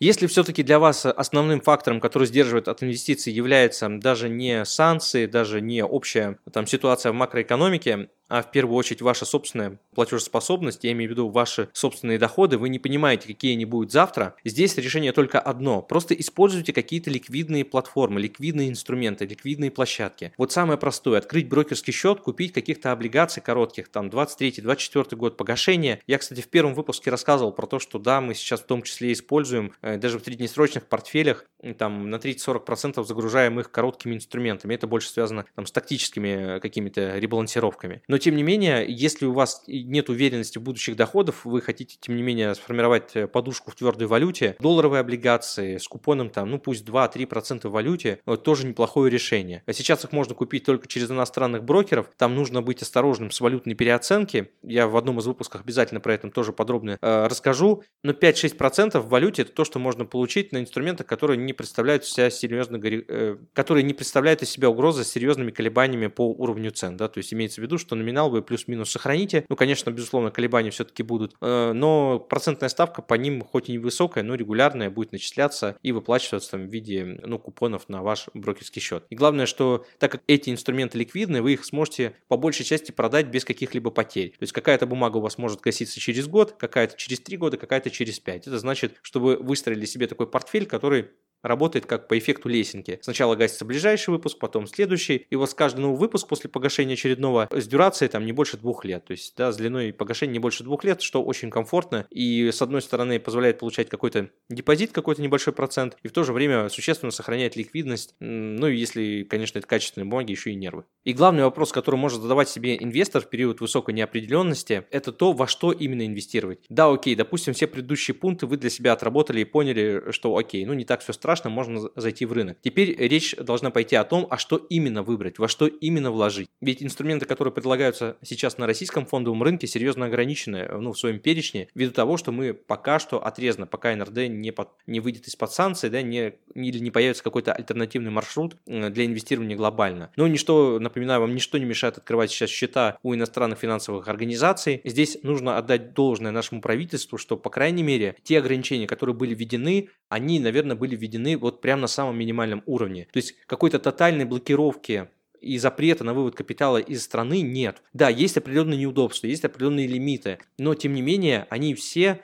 Если 0.01 0.27
все-таки 0.27 0.63
для 0.63 0.79
вас 0.79 1.05
основным 1.05 1.59
фактором, 1.59 1.99
который 1.99 2.25
сдерживает 2.25 2.69
от 2.69 2.83
инвестиций, 2.83 3.33
является 3.33 3.89
даже 3.89 4.29
не 4.29 4.63
санкции, 4.63 5.25
даже 5.25 5.59
не 5.61 5.83
общая 5.83 6.39
там, 6.53 6.67
ситуация 6.67 7.11
в 7.11 7.15
макроэкономике, 7.15 8.09
а 8.29 8.41
в 8.41 8.51
первую 8.51 8.77
очередь 8.77 9.01
ваша 9.01 9.25
собственная 9.25 9.79
платежеспособность, 9.93 10.83
я 10.83 10.91
имею 10.93 11.09
в 11.09 11.11
виду 11.11 11.29
ваши 11.29 11.69
собственные 11.73 12.19
доходы, 12.19 12.57
вы 12.57 12.69
не 12.69 12.79
понимаете, 12.79 13.27
какие 13.27 13.53
они 13.53 13.65
будут 13.65 13.91
завтра, 13.91 14.35
здесь 14.45 14.77
решение 14.77 15.11
только 15.11 15.39
одно. 15.39 15.81
Просто 15.81 16.13
используйте 16.13 16.71
какие-то 16.71 17.09
ликвидные 17.09 17.65
платформы, 17.65 18.21
ликвидные 18.21 18.69
инструменты, 18.69 19.25
ликвидные 19.25 19.71
площадки. 19.71 20.31
Вот 20.37 20.51
самое 20.51 20.77
простое, 20.79 21.17
открыть 21.17 21.49
брокерский 21.49 21.91
счет, 21.91 22.21
купить 22.21 22.53
каких-то 22.53 22.91
облигаций 22.91 23.41
коротких, 23.41 23.89
там 23.89 24.07
23-24 24.07 25.15
год 25.15 25.37
погашения. 25.37 25.99
Я, 26.07 26.17
кстати, 26.19 26.41
в 26.41 26.47
первом 26.47 26.75
выпуске 26.75 27.09
рассказывал 27.09 27.51
про 27.51 27.65
то, 27.65 27.79
что 27.79 27.99
да, 27.99 28.21
мы 28.21 28.35
сейчас 28.35 28.61
в 28.61 28.65
том 28.65 28.83
числе 28.83 29.11
используем 29.11 29.73
э, 29.81 29.97
даже 29.97 30.19
в 30.19 30.23
среднесрочных 30.23 30.85
портфелях, 30.85 31.45
там 31.77 32.09
на 32.09 32.15
30-40% 32.15 33.03
загружаем 33.03 33.59
их 33.59 33.71
короткими 33.71 34.15
инструментами. 34.15 34.75
Это 34.75 34.87
больше 34.87 35.09
связано 35.09 35.45
там, 35.55 35.65
с 35.65 35.71
тактическими 35.71 36.55
э, 36.55 36.59
какими-то 36.59 37.17
ребалансировками. 37.17 38.01
Но 38.07 38.17
тем 38.17 38.35
не 38.35 38.43
менее, 38.43 38.85
если 38.87 39.25
у 39.25 39.33
вас 39.33 39.63
нет 39.67 40.09
уверенности 40.09 40.57
в 40.57 40.61
будущих 40.61 40.95
доходах, 40.95 41.45
вы 41.45 41.61
хотите, 41.61 41.97
тем 41.99 42.15
не 42.15 42.21
менее, 42.21 42.55
сформировать 42.55 43.15
э, 43.15 43.27
подушку 43.27 43.71
в 43.71 43.75
твердой 43.75 44.07
валюте, 44.07 44.55
долларовые 44.59 45.01
облигации 45.01 45.77
с 45.77 45.87
купоном 45.87 46.29
там, 46.29 46.49
ну 46.49 46.59
пусть 46.59 46.85
2-3% 46.87 47.67
в 47.67 47.71
валюте, 47.71 48.19
вот, 48.25 48.43
тоже 48.43 48.65
неплохое 48.65 49.11
решение. 49.11 49.63
А 49.65 49.73
сейчас 49.73 50.03
их 50.03 50.11
можно 50.11 50.35
купить 50.35 50.65
только 50.65 50.87
через 50.87 51.11
иностранных 51.11 51.63
брокеров, 51.63 52.09
там 52.17 52.35
нужно 52.35 52.61
быть 52.61 52.81
осторожным 52.81 53.31
с 53.31 53.41
валютной 53.41 53.75
переоценки. 53.75 54.51
Я 54.63 54.87
в 54.87 54.95
одном 54.97 55.19
из 55.19 55.25
выпусков 55.25 55.61
обязательно 55.61 55.99
про 55.99 56.13
это 56.13 56.29
тоже 56.29 56.53
подробно 56.53 56.97
э, 57.01 57.27
расскажу. 57.27 57.83
Но 58.03 58.13
5-6% 58.13 58.99
в 58.99 59.09
валюте 59.09 59.41
это 59.43 59.51
то, 59.51 59.65
что 59.65 59.79
можно 59.79 60.05
получить 60.05 60.51
на 60.51 60.59
инструментах, 60.59 61.07
которые 61.07 61.37
не 61.49 61.53
представляют 61.53 62.05
себя 62.05 62.29
серьезно, 62.29 62.79
э, 62.83 63.37
которые 63.53 63.83
не 63.83 63.95
представляют 63.95 64.43
из 64.43 64.51
себя 64.51 64.69
угрозы 64.69 65.03
с 65.03 65.07
серьезными 65.09 65.49
колебаниями 65.49 66.07
по 66.07 66.29
уровню 66.29 66.69
цен, 66.69 66.95
да, 66.95 67.07
то 67.07 67.17
есть 67.17 67.33
имеется 67.33 67.59
в 67.59 67.63
виду, 67.63 67.79
что 67.79 67.95
номинал 67.95 68.29
вы 68.29 68.43
плюс-минус 68.43 68.91
сохраните, 68.91 69.45
ну, 69.49 69.55
конечно, 69.55 69.89
безусловно, 69.89 70.29
колебания 70.29 70.69
все-таки 70.69 71.01
будут, 71.01 71.35
э, 71.41 71.71
но 71.73 72.19
процентная 72.19 72.69
ставка 72.69 73.01
по 73.01 73.15
ним 73.15 73.41
хоть 73.41 73.69
и 73.69 73.73
невысокая, 73.73 74.23
но 74.23 74.35
регулярная 74.35 74.91
будет 74.91 75.11
начисляться 75.11 75.75
и 75.81 75.91
выплачиваться 75.91 76.51
там, 76.51 76.67
в 76.67 76.71
виде, 76.71 77.19
ну, 77.25 77.39
купонов 77.39 77.89
на 77.89 78.03
ваш 78.03 78.27
брокерский 78.35 78.81
счет. 78.81 79.05
И 79.09 79.15
главное, 79.15 79.47
что 79.47 79.85
так 79.97 80.11
как 80.11 80.21
эти 80.27 80.51
инструменты 80.51 80.99
ликвидны, 80.99 81.41
вы 81.41 81.53
их 81.53 81.65
сможете 81.65 82.13
по 82.27 82.37
большей 82.37 82.63
части 82.63 82.91
продать 82.91 83.27
без 83.27 83.43
каких-либо 83.43 83.89
потерь. 83.89 84.31
То 84.31 84.43
есть 84.43 84.53
какая-то 84.53 84.85
бумага 84.85 85.17
у 85.17 85.21
вас 85.21 85.39
может 85.39 85.61
гаситься 85.61 85.99
через 85.99 86.27
год, 86.27 86.55
какая-то 86.59 86.95
через 86.95 87.19
три 87.19 87.37
года, 87.37 87.57
какая-то 87.57 87.89
через 87.89 88.19
пять. 88.19 88.45
Это 88.45 88.59
значит, 88.59 88.99
что 89.01 89.19
вы 89.19 89.37
выстроили 89.37 89.85
себе 89.85 90.05
такой 90.05 90.27
портфель, 90.27 90.65
который 90.65 91.09
работает 91.43 91.85
как 91.85 92.07
по 92.07 92.17
эффекту 92.17 92.49
лесенки. 92.49 92.99
Сначала 93.01 93.35
гасится 93.35 93.65
ближайший 93.65 94.11
выпуск, 94.11 94.37
потом 94.39 94.67
следующий, 94.67 95.25
и 95.29 95.35
вот 95.35 95.49
с 95.49 95.53
каждый 95.53 95.81
новый 95.81 95.99
выпуск 95.99 96.27
после 96.27 96.49
погашения 96.49 96.93
очередного 96.93 97.47
с 97.51 97.67
дюрацией 97.67 98.09
там 98.09 98.25
не 98.25 98.31
больше 98.31 98.57
двух 98.57 98.85
лет, 98.85 99.05
то 99.05 99.11
есть 99.11 99.35
да, 99.37 99.51
с 99.51 99.57
длиной 99.57 99.93
погашения 99.93 100.33
не 100.33 100.39
больше 100.39 100.63
двух 100.63 100.83
лет, 100.83 101.01
что 101.01 101.23
очень 101.23 101.49
комфортно 101.49 102.05
и 102.09 102.49
с 102.51 102.61
одной 102.61 102.81
стороны 102.81 103.19
позволяет 103.19 103.59
получать 103.59 103.89
какой-то 103.89 104.29
депозит, 104.49 104.91
какой-то 104.91 105.21
небольшой 105.21 105.53
процент, 105.53 105.97
и 106.03 106.07
в 106.07 106.11
то 106.11 106.23
же 106.23 106.33
время 106.33 106.69
существенно 106.69 107.11
сохраняет 107.11 107.55
ликвидность, 107.55 108.15
ну 108.19 108.67
и 108.67 108.77
если, 108.77 109.23
конечно, 109.23 109.59
это 109.59 109.67
качественные 109.67 110.09
бумаги, 110.09 110.31
еще 110.31 110.51
и 110.51 110.55
нервы. 110.55 110.85
И 111.03 111.13
главный 111.13 111.43
вопрос, 111.43 111.71
который 111.71 111.95
может 111.95 112.21
задавать 112.21 112.49
себе 112.49 112.75
инвестор 112.77 113.21
в 113.21 113.29
период 113.29 113.61
высокой 113.61 113.93
неопределенности, 113.93 114.85
это 114.91 115.11
то, 115.11 115.33
во 115.33 115.47
что 115.47 115.71
именно 115.71 116.05
инвестировать. 116.05 116.65
Да, 116.69 116.91
окей, 116.91 117.15
допустим, 117.15 117.53
все 117.53 117.67
предыдущие 117.67 118.15
пункты 118.15 118.45
вы 118.45 118.57
для 118.57 118.69
себя 118.69 118.93
отработали 118.93 119.41
и 119.41 119.45
поняли, 119.45 120.11
что 120.11 120.35
окей, 120.35 120.65
ну 120.65 120.73
не 120.73 120.85
так 120.85 121.01
все 121.01 121.13
страшно, 121.13 121.28
страшно, 121.29 121.51
можно 121.51 121.91
зайти 121.95 122.25
в 122.25 122.33
рынок. 122.33 122.57
Теперь 122.63 122.95
речь 122.97 123.35
должна 123.35 123.69
пойти 123.69 123.95
о 123.95 124.03
том, 124.03 124.25
а 124.31 124.39
что 124.39 124.57
именно 124.57 125.03
выбрать, 125.03 125.37
во 125.37 125.47
что 125.47 125.67
именно 125.67 126.09
вложить. 126.09 126.49
Ведь 126.59 126.81
инструменты, 126.81 127.27
которые 127.27 127.53
предлагаются 127.53 128.17
сейчас 128.23 128.57
на 128.57 128.65
российском 128.65 129.05
фондовом 129.05 129.43
рынке, 129.43 129.67
серьезно 129.67 130.07
ограничены 130.07 130.67
ну, 130.79 130.91
в 130.91 130.97
своем 130.97 131.19
перечне, 131.19 131.67
ввиду 131.75 131.91
того, 131.91 132.17
что 132.17 132.31
мы 132.31 132.55
пока 132.55 132.97
что 132.97 133.23
отрезаны, 133.23 133.67
пока 133.67 133.95
НРД 133.95 134.27
не, 134.27 134.49
под, 134.49 134.69
не 134.87 134.99
выйдет 134.99 135.27
из-под 135.27 135.51
санкций, 135.51 135.91
да, 135.91 136.01
не, 136.01 136.33
или 136.55 136.79
не 136.79 136.89
появится 136.89 137.23
какой-то 137.23 137.53
альтернативный 137.53 138.09
маршрут 138.09 138.55
для 138.65 139.05
инвестирования 139.05 139.55
глобально. 139.55 140.11
Но 140.15 140.27
ничто, 140.27 140.79
напоминаю 140.79 141.21
вам, 141.21 141.35
ничто 141.35 141.59
не 141.59 141.65
мешает 141.65 141.99
открывать 141.99 142.31
сейчас 142.31 142.49
счета 142.49 142.97
у 143.03 143.13
иностранных 143.13 143.59
финансовых 143.59 144.07
организаций. 144.07 144.81
Здесь 144.83 145.19
нужно 145.21 145.59
отдать 145.59 145.93
должное 145.93 146.31
нашему 146.31 146.59
правительству, 146.59 147.19
что, 147.19 147.37
по 147.37 147.51
крайней 147.51 147.83
мере, 147.83 148.15
те 148.23 148.39
ограничения, 148.39 148.87
которые 148.87 149.15
были 149.15 149.35
введены, 149.35 149.89
они, 150.07 150.39
наверное, 150.39 150.75
были 150.75 150.95
введены 150.95 151.18
вот 151.35 151.61
прямо 151.61 151.81
на 151.81 151.87
самом 151.87 152.17
минимальном 152.17 152.63
уровне. 152.65 153.07
То 153.11 153.17
есть 153.17 153.35
какой-то 153.45 153.79
тотальной 153.79 154.25
блокировки 154.25 155.09
и 155.41 155.57
запрета 155.57 156.03
на 156.03 156.13
вывод 156.13 156.35
капитала 156.35 156.77
из 156.77 157.03
страны 157.03 157.41
нет. 157.41 157.81
Да, 157.93 158.09
есть 158.09 158.37
определенные 158.37 158.77
неудобства, 158.77 159.27
есть 159.27 159.45
определенные 159.45 159.87
лимиты, 159.87 160.39
но 160.57 160.75
тем 160.75 160.93
не 160.93 161.01
менее 161.01 161.47
они 161.49 161.75
все 161.75 162.21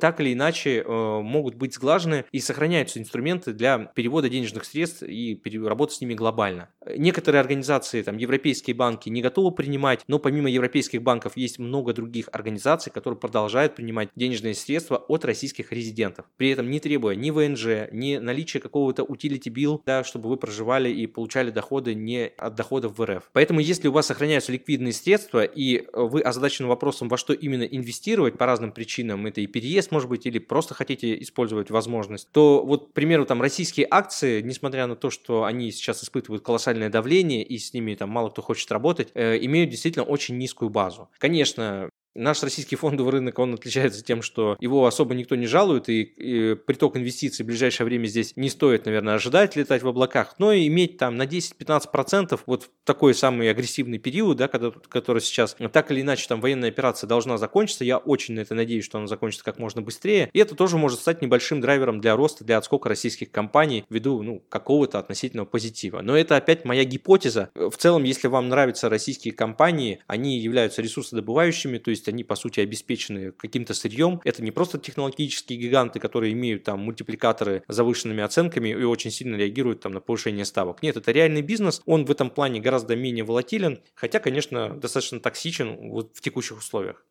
так 0.00 0.20
или 0.20 0.32
иначе 0.32 0.82
э, 0.82 1.20
могут 1.20 1.54
быть 1.54 1.74
сглажены 1.74 2.24
и 2.32 2.40
сохраняются 2.40 2.98
инструменты 2.98 3.52
для 3.52 3.78
перевода 3.78 4.28
денежных 4.28 4.64
средств 4.64 5.02
и 5.02 5.40
работы 5.64 5.94
с 5.94 6.00
ними 6.00 6.14
глобально. 6.14 6.68
Некоторые 6.96 7.40
организации, 7.40 8.02
там, 8.02 8.16
европейские 8.16 8.74
банки 8.76 9.08
не 9.08 9.22
готовы 9.22 9.52
принимать, 9.52 10.02
но 10.06 10.18
помимо 10.18 10.48
европейских 10.48 11.02
банков 11.02 11.36
есть 11.36 11.58
много 11.58 11.92
других 11.92 12.28
организаций, 12.32 12.92
которые 12.92 13.18
продолжают 13.18 13.74
принимать 13.74 14.10
денежные 14.14 14.54
средства 14.54 14.96
от 14.96 15.24
российских 15.24 15.72
резидентов, 15.72 16.26
при 16.36 16.50
этом 16.50 16.70
не 16.70 16.80
требуя 16.80 17.14
ни 17.14 17.30
ВНЖ, 17.30 17.90
ни 17.92 18.16
наличия 18.16 18.60
какого-то 18.60 19.02
utility 19.02 19.52
bill, 19.52 19.80
да, 19.84 20.04
чтобы 20.04 20.28
вы 20.28 20.36
проживали 20.36 20.90
и 20.90 21.06
получали 21.06 21.50
доходы 21.50 21.94
не 21.94 22.26
от 22.36 22.54
доходов 22.54 22.98
в 22.98 23.04
РФ. 23.04 23.30
Поэтому 23.32 23.60
если 23.60 23.88
у 23.88 23.92
вас 23.92 24.06
сохраняются 24.06 24.52
ликвидные 24.52 24.92
средства 24.92 25.42
и 25.42 25.86
вы 25.92 26.20
озадачены 26.20 26.68
вопросом, 26.68 27.08
во 27.08 27.16
что 27.16 27.32
именно 27.32 27.64
инвестировать 27.64 28.38
по 28.38 28.46
разным 28.46 28.72
причинам, 28.72 29.26
это 29.26 29.40
и 29.40 29.46
переезд, 29.56 29.90
может 29.90 30.10
быть, 30.10 30.26
или 30.26 30.38
просто 30.38 30.74
хотите 30.74 31.18
использовать 31.22 31.70
возможность, 31.70 32.30
то 32.30 32.62
вот, 32.62 32.90
к 32.90 32.92
примеру, 32.92 33.24
там 33.24 33.40
российские 33.40 33.86
акции, 33.90 34.42
несмотря 34.42 34.86
на 34.86 34.96
то, 34.96 35.08
что 35.08 35.44
они 35.44 35.70
сейчас 35.70 36.04
испытывают 36.04 36.44
колоссальное 36.44 36.90
давление 36.90 37.42
и 37.42 37.56
с 37.56 37.72
ними 37.72 37.94
там 37.94 38.10
мало 38.10 38.28
кто 38.28 38.42
хочет 38.42 38.70
работать, 38.70 39.08
э, 39.14 39.38
имеют 39.40 39.70
действительно 39.70 40.04
очень 40.04 40.36
низкую 40.36 40.68
базу. 40.68 41.08
Конечно, 41.16 41.88
Наш 42.16 42.42
российский 42.42 42.76
фондовый 42.76 43.12
рынок, 43.12 43.38
он 43.38 43.54
отличается 43.54 44.02
тем, 44.02 44.22
что 44.22 44.56
его 44.58 44.86
особо 44.86 45.14
никто 45.14 45.36
не 45.36 45.46
жалует, 45.46 45.88
и, 45.90 46.02
и 46.02 46.54
приток 46.54 46.96
инвестиций 46.96 47.44
в 47.44 47.46
ближайшее 47.46 47.84
время 47.84 48.06
здесь 48.06 48.32
не 48.36 48.48
стоит, 48.48 48.86
наверное, 48.86 49.14
ожидать 49.14 49.54
летать 49.54 49.82
в 49.82 49.88
облаках, 49.88 50.36
но 50.38 50.54
иметь 50.54 50.96
там 50.96 51.16
на 51.16 51.24
10-15% 51.24 52.40
вот 52.46 52.64
в 52.64 52.70
такой 52.84 53.14
самый 53.14 53.50
агрессивный 53.50 53.98
период, 53.98 54.38
да, 54.38 54.48
когда, 54.48 54.70
который 54.88 55.20
сейчас 55.20 55.56
так 55.72 55.90
или 55.90 56.00
иначе 56.00 56.26
там 56.26 56.40
военная 56.40 56.70
операция 56.70 57.06
должна 57.06 57.36
закончиться, 57.36 57.84
я 57.84 57.98
очень 57.98 58.34
на 58.34 58.40
это 58.40 58.54
надеюсь, 58.54 58.84
что 58.84 58.98
она 58.98 59.06
закончится 59.06 59.44
как 59.44 59.58
можно 59.58 59.82
быстрее, 59.82 60.30
и 60.32 60.38
это 60.38 60.54
тоже 60.54 60.78
может 60.78 61.00
стать 61.00 61.20
небольшим 61.20 61.60
драйвером 61.60 62.00
для 62.00 62.16
роста, 62.16 62.44
для 62.44 62.56
отскока 62.56 62.88
российских 62.88 63.30
компаний 63.30 63.84
ввиду 63.90 64.22
ну, 64.22 64.42
какого-то 64.48 64.98
относительного 64.98 65.46
позитива. 65.46 66.00
Но 66.00 66.16
это 66.16 66.36
опять 66.36 66.64
моя 66.64 66.84
гипотеза. 66.84 67.50
В 67.54 67.76
целом, 67.76 68.04
если 68.04 68.28
вам 68.28 68.48
нравятся 68.48 68.88
российские 68.88 69.34
компании, 69.34 70.00
они 70.06 70.38
являются 70.38 70.80
ресурсодобывающими, 70.80 71.78
то 71.78 71.90
есть 71.90 72.05
есть 72.06 72.08
они, 72.08 72.24
по 72.24 72.36
сути, 72.36 72.60
обеспечены 72.60 73.32
каким-то 73.32 73.74
сырьем. 73.74 74.20
Это 74.24 74.42
не 74.42 74.50
просто 74.50 74.78
технологические 74.78 75.58
гиганты, 75.58 75.98
которые 75.98 76.32
имеют 76.32 76.64
там 76.64 76.80
мультипликаторы 76.80 77.62
с 77.68 77.74
завышенными 77.74 78.22
оценками 78.22 78.68
и 78.70 78.84
очень 78.84 79.10
сильно 79.10 79.36
реагируют 79.36 79.80
там 79.80 79.92
на 79.92 80.00
повышение 80.00 80.44
ставок. 80.44 80.82
Нет, 80.82 80.96
это 80.96 81.12
реальный 81.12 81.42
бизнес, 81.42 81.82
он 81.86 82.04
в 82.04 82.10
этом 82.10 82.30
плане 82.30 82.60
гораздо 82.60 82.96
менее 82.96 83.24
волатилен, 83.24 83.80
хотя, 83.94 84.18
конечно, 84.20 84.70
достаточно 84.76 85.20
токсичен 85.20 85.90
вот 85.90 86.12
в 86.14 86.20
текущих 86.20 86.58
условиях. 86.58 87.04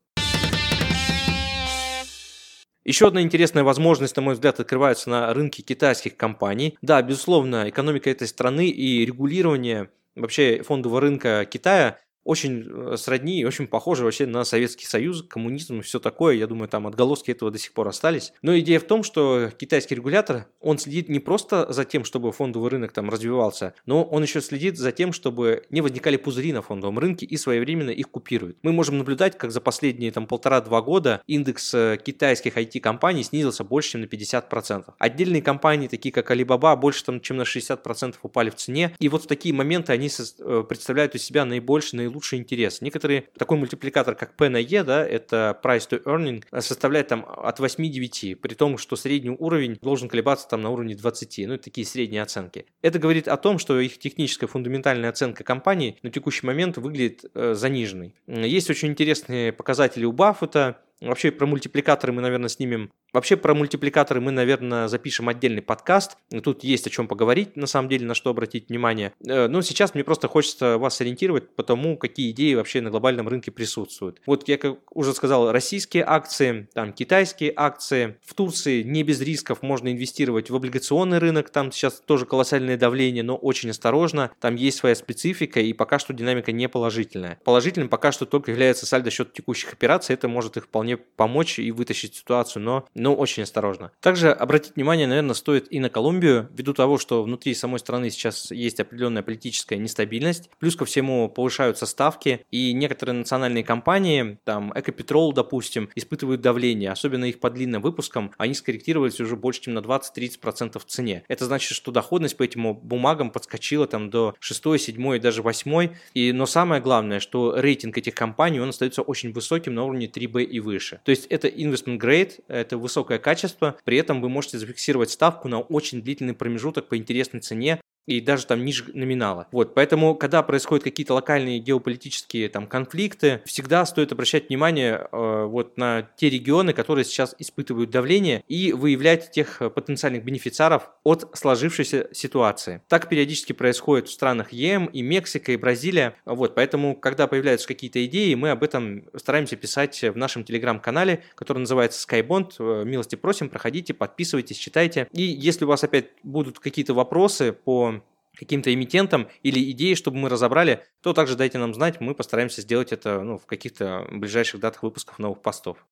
Еще 2.84 3.08
одна 3.08 3.22
интересная 3.22 3.64
возможность, 3.64 4.16
на 4.16 4.22
мой 4.22 4.36
взгляд, 4.36 4.60
открывается 4.60 5.10
на 5.10 5.34
рынке 5.34 5.64
китайских 5.64 6.16
компаний. 6.18 6.78
Да, 6.84 7.02
безусловно, 7.02 7.68
экономика 7.68 8.12
этой 8.12 8.28
страны 8.28 8.68
и 8.70 9.04
регулирование 9.06 9.90
вообще 10.16 10.62
фондового 10.64 11.02
рынка 11.02 11.46
Китая 11.46 12.00
очень 12.26 12.66
э, 12.68 12.98
сродни 12.98 13.40
и 13.40 13.46
очень 13.46 13.68
похожи 13.68 14.04
вообще 14.04 14.26
на 14.26 14.44
Советский 14.44 14.86
Союз, 14.86 15.24
коммунизм 15.24 15.80
и 15.80 15.82
все 15.82 16.00
такое. 16.00 16.36
Я 16.36 16.48
думаю, 16.48 16.68
там 16.68 16.88
отголоски 16.88 17.32
этого 17.32 17.52
до 17.52 17.60
сих 17.60 17.72
пор 17.72 17.88
остались. 17.88 18.34
Но 18.42 18.58
идея 18.60 18.80
в 18.80 18.84
том, 18.84 19.04
что 19.04 19.52
китайский 19.58 19.96
регулятор, 19.96 20.48
он 20.60 20.80
следит 20.80 21.08
не 21.08 21.20
просто 21.20 21.72
за 21.72 21.86
тем, 21.86 22.04
чтобы 22.04 22.32
фондовый 22.32 22.72
рынок 22.72 22.92
там 22.92 23.10
развивался, 23.10 23.76
но 23.86 24.04
он 24.04 24.24
еще 24.24 24.42
следит 24.42 24.78
за 24.78 24.92
тем, 24.92 25.14
чтобы 25.14 25.64
не 25.70 25.82
возникали 25.82 26.18
пузыри 26.18 26.52
на 26.52 26.64
фондовом 26.64 26.98
рынке 26.98 27.26
и 27.28 27.38
своевременно 27.38 27.92
их 27.92 28.10
купирует. 28.10 28.58
Мы 28.64 28.74
можем 28.74 28.98
наблюдать, 28.98 29.38
как 29.38 29.52
за 29.52 29.62
последние 29.62 30.12
там 30.12 30.26
полтора-два 30.26 30.82
года 30.82 31.22
индекс 31.28 31.74
э, 31.76 31.98
китайских 32.04 32.58
IT-компаний 32.58 33.24
снизился 33.24 33.64
больше, 33.64 33.92
чем 33.92 34.02
на 34.02 34.06
50%. 34.06 34.94
Отдельные 34.98 35.44
компании, 35.44 35.88
такие 35.88 36.12
как 36.12 36.32
Alibaba, 36.32 36.76
больше 36.76 37.06
там, 37.06 37.22
чем 37.22 37.38
на 37.38 37.44
60% 37.44 38.16
упали 38.24 38.50
в 38.50 38.56
цене. 38.56 38.96
И 39.00 39.10
вот 39.10 39.26
в 39.26 39.28
такие 39.28 39.54
моменты 39.54 39.94
они 39.94 40.10
э, 40.10 40.64
представляют 40.68 41.14
из 41.14 41.24
себя 41.24 41.46
наибольший, 41.46 41.98
наилучший 41.98 42.15
лучший 42.16 42.40
интерес. 42.40 42.82
Некоторые, 42.82 43.26
такой 43.38 43.58
мультипликатор, 43.58 44.16
как 44.16 44.36
P 44.36 44.50
на 44.50 44.58
E, 44.58 44.84
да, 44.84 45.06
это 45.06 45.60
price 45.64 45.88
to 45.90 46.02
earning, 46.04 46.44
составляет 46.62 47.10
там 47.10 47.26
от 47.28 47.60
8-9, 47.60 48.38
при 48.38 48.54
том, 48.56 48.78
что 48.78 48.96
средний 48.96 49.36
уровень 49.38 49.78
должен 49.82 50.10
колебаться 50.10 50.48
там 50.48 50.62
на 50.62 50.70
уровне 50.70 50.96
20, 50.96 51.48
ну, 51.48 51.58
такие 51.58 51.86
средние 51.86 52.22
оценки. 52.22 52.66
Это 52.82 53.00
говорит 53.00 53.28
о 53.28 53.38
том, 53.38 53.60
что 53.60 53.80
их 53.80 54.00
техническая 54.00 54.48
фундаментальная 54.48 55.10
оценка 55.10 55.44
компании 55.44 55.98
на 56.02 56.10
текущий 56.10 56.46
момент 56.46 56.78
выглядит 56.78 57.26
э, 57.34 57.54
заниженной. 57.54 58.16
Есть 58.28 58.70
очень 58.70 58.90
интересные 58.90 59.52
показатели 59.52 60.06
у 60.06 60.12
Баффета, 60.12 60.80
Вообще 61.02 61.32
про 61.32 61.46
мультипликаторы 61.46 62.14
мы, 62.14 62.22
наверное, 62.22 62.50
снимем 62.50 62.92
Вообще 63.16 63.38
про 63.38 63.54
мультипликаторы 63.56 64.20
мы, 64.20 64.32
наверное, 64.32 64.90
запишем 64.90 65.30
отдельный 65.30 65.62
подкаст. 65.62 66.18
Тут 66.44 66.66
есть 66.66 66.86
о 66.86 66.90
чем 66.90 67.08
поговорить, 67.08 67.56
на 67.56 67.66
самом 67.66 67.88
деле, 67.88 68.06
на 68.06 68.14
что 68.14 68.30
обратить 68.32 68.68
внимание. 68.68 69.14
Э, 69.26 69.48
но 69.48 69.62
сейчас 69.62 69.94
мне 69.94 70.04
просто 70.04 70.28
хочется 70.28 70.78
вас 70.78 71.00
ориентировать 71.00 71.56
по 71.56 71.64
тому, 71.64 71.96
какие 71.96 72.32
идеи 72.32 72.56
вообще 72.56 72.82
на 72.82 72.90
глобальном 72.90 73.30
рынке 73.30 73.52
присутствуют. 73.52 74.20
Вот 74.26 74.50
я 74.50 74.58
как 74.58 74.80
уже 74.94 75.14
сказал, 75.14 75.54
российские 75.54 76.04
акции, 76.06 76.68
там 76.74 76.92
китайские 76.92 77.54
акции. 77.56 78.18
В 78.22 78.34
Турции 78.34 78.84
не 78.84 79.04
без 79.04 79.22
рисков 79.22 79.62
можно 79.62 79.90
инвестировать 79.94 80.50
в 80.50 80.56
облигационный 80.58 81.20
рынок. 81.20 81.50
Там 81.52 81.72
сейчас 81.72 82.02
тоже 82.02 82.26
колоссальное 82.26 82.76
давление, 82.76 83.24
но 83.24 83.38
очень 83.38 83.70
осторожно. 83.70 84.32
Там 84.42 84.56
есть 84.56 84.80
своя 84.80 84.94
специфика 84.94 85.62
и 85.62 85.72
пока 85.72 86.00
что 86.00 86.14
динамика 86.14 86.52
не 86.52 86.68
положительная. 86.68 87.40
Положительным 87.46 87.88
пока 87.88 88.12
что 88.12 88.26
только 88.26 88.52
является 88.52 88.86
сальдо 88.86 89.10
счет 89.10 89.32
текущих 89.32 89.72
операций. 89.72 90.14
Это 90.14 90.28
может 90.28 90.58
их 90.58 90.66
вполне 90.66 90.85
помочь 90.94 91.60
и 91.60 91.72
вытащить 91.72 92.16
ситуацию, 92.16 92.64
но 92.64 92.86
но 92.94 93.16
очень 93.16 93.44
осторожно. 93.44 93.92
Также 94.00 94.32
обратить 94.32 94.76
внимание, 94.76 95.08
наверное, 95.08 95.34
стоит 95.34 95.72
и 95.72 95.80
на 95.80 95.90
Колумбию, 95.90 96.50
ввиду 96.54 96.74
того, 96.74 96.98
что 96.98 97.24
внутри 97.24 97.54
самой 97.54 97.80
страны 97.80 98.10
сейчас 98.10 98.52
есть 98.52 98.80
определенная 98.80 99.24
политическая 99.24 99.78
нестабильность, 99.78 100.50
плюс 100.60 100.76
ко 100.76 100.86
всему 100.86 101.30
повышаются 101.30 101.86
ставки, 101.86 102.46
и 102.52 102.74
некоторые 102.74 103.16
национальные 103.16 103.64
компании, 103.64 104.40
там 104.44 104.72
Экопетрол, 104.76 105.34
допустим, 105.34 105.90
испытывают 105.96 106.42
давление, 106.42 106.92
особенно 106.92 107.26
их 107.26 107.40
по 107.40 107.50
длинным 107.50 107.82
выпускам, 107.82 108.32
они 108.38 108.54
скорректировались 108.54 109.20
уже 109.20 109.36
больше, 109.36 109.62
чем 109.62 109.74
на 109.74 109.80
20-30% 109.80 110.80
в 110.80 110.86
цене. 110.86 111.24
Это 111.28 111.46
значит, 111.46 111.76
что 111.76 111.92
доходность 111.92 112.38
по 112.38 112.44
этим 112.44 112.74
бумагам 112.74 113.32
подскочила 113.32 113.88
там 113.88 114.10
до 114.10 114.36
6, 114.40 114.80
7 114.80 115.16
и 115.16 115.20
даже 115.20 115.42
8. 115.42 115.90
И, 116.14 116.32
но 116.32 116.46
самое 116.46 116.82
главное, 116.82 117.20
что 117.20 117.56
рейтинг 117.56 117.98
этих 117.98 118.16
компаний, 118.16 118.60
он 118.60 118.70
остается 118.70 119.02
очень 119.02 119.32
высоким 119.32 119.76
на 119.76 119.84
уровне 119.84 120.08
3B 120.08 120.44
и 120.44 120.60
выше. 120.60 120.75
То 121.04 121.12
есть 121.12 121.26
это 121.28 121.48
investment 121.48 122.00
grade, 122.00 122.44
это 122.48 122.78
высокое 122.78 123.20
качество, 123.20 123.78
при 123.84 123.98
этом 123.98 124.22
вы 124.22 124.30
можете 124.30 124.58
зафиксировать 124.58 125.12
ставку 125.12 125.48
на 125.48 125.60
очень 125.60 126.02
длительный 126.02 126.34
промежуток 126.34 126.88
по 126.88 126.98
интересной 126.98 127.40
цене, 127.40 127.82
и 128.06 128.22
даже 128.22 128.46
там 128.46 128.64
ниже 128.64 128.86
номинала. 128.94 129.48
Вот, 129.52 129.74
поэтому, 129.74 130.16
когда 130.16 130.44
происходят 130.44 130.84
какие-то 130.84 131.14
локальные 131.14 131.60
геополитические 131.60 132.50
там 132.50 132.68
конфликты, 132.68 133.42
всегда 133.46 133.86
стоит 133.86 134.12
обращать 134.12 134.50
внимание 134.50 135.08
э, 135.12 135.46
вот 135.46 135.78
на 135.78 136.08
те 136.16 136.30
регионы, 136.30 136.74
которые 136.74 137.06
сейчас 137.06 137.36
испытывают 137.40 137.90
давление, 137.90 138.44
и 138.48 138.74
выявлять 138.74 139.32
тех 139.32 139.62
потенциальных 139.74 140.24
бенефициаров 140.24 140.90
от 141.04 141.30
сложившейся 141.34 142.10
ситуации. 142.12 142.82
Так 142.88 143.10
периодически 143.10 143.54
происходит 143.54 144.08
в 144.08 144.12
странах 144.12 144.52
ЕМ 144.52 144.86
и 144.86 145.02
Мексика, 145.02 145.52
и 145.52 145.58
Бразилия. 145.58 146.16
Вот, 146.26 146.56
поэтому, 146.56 146.96
когда 146.96 147.28
появляются 147.28 147.68
какие-то 147.68 148.06
идеи, 148.06 148.34
мы 148.36 148.52
об 148.52 148.64
этом 148.64 149.06
стараемся 149.16 149.56
писать 149.56 150.02
в 150.04 150.16
нашем 150.16 150.44
телеграм-канале, 150.44 151.24
который 151.36 151.60
называется 151.60 152.06
Skybond. 152.08 152.54
Э, 152.60 152.84
милости 152.86 153.16
просим, 153.16 153.50
проходите, 153.50 153.94
подписывайтесь, 153.94 154.58
читайте. 154.58 155.08
И 155.12 155.24
если 155.24 155.66
у 155.66 155.68
вас 155.68 155.84
опять 155.84 156.08
будут 156.24 156.60
какие-то 156.60 156.94
вопросы 156.94 157.52
по 157.52 157.95
каким-то 158.36 158.74
эмитентам 158.74 159.28
или 159.42 159.72
идеи, 159.72 159.94
чтобы 159.94 160.18
мы 160.18 160.30
разобрали, 160.30 160.86
то 161.02 161.14
также 161.14 161.36
дайте 161.36 161.58
нам 161.58 161.74
знать, 161.74 162.00
мы 162.02 162.14
постараемся 162.14 162.62
сделать 162.62 162.92
это 162.92 163.22
ну, 163.22 163.38
в 163.38 163.46
каких-то 163.46 164.08
ближайших 164.12 164.60
датах 164.60 164.84
выпусков 164.84 165.20
новых 165.20 165.42
постов. 165.42 165.86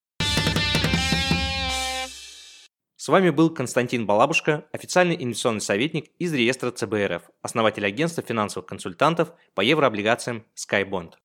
С 3.03 3.09
вами 3.09 3.31
был 3.31 3.49
Константин 3.49 4.05
Балабушка, 4.05 4.65
официальный 4.71 5.21
инвестиционный 5.21 5.59
советник 5.59 6.11
из 6.19 6.33
реестра 6.33 6.71
ЦБРФ, 6.71 7.23
основатель 7.41 7.85
агентства 7.85 8.23
финансовых 8.23 8.65
консультантов 8.65 9.33
по 9.55 9.59
еврооблигациям 9.59 10.45
SkyBond. 10.55 11.15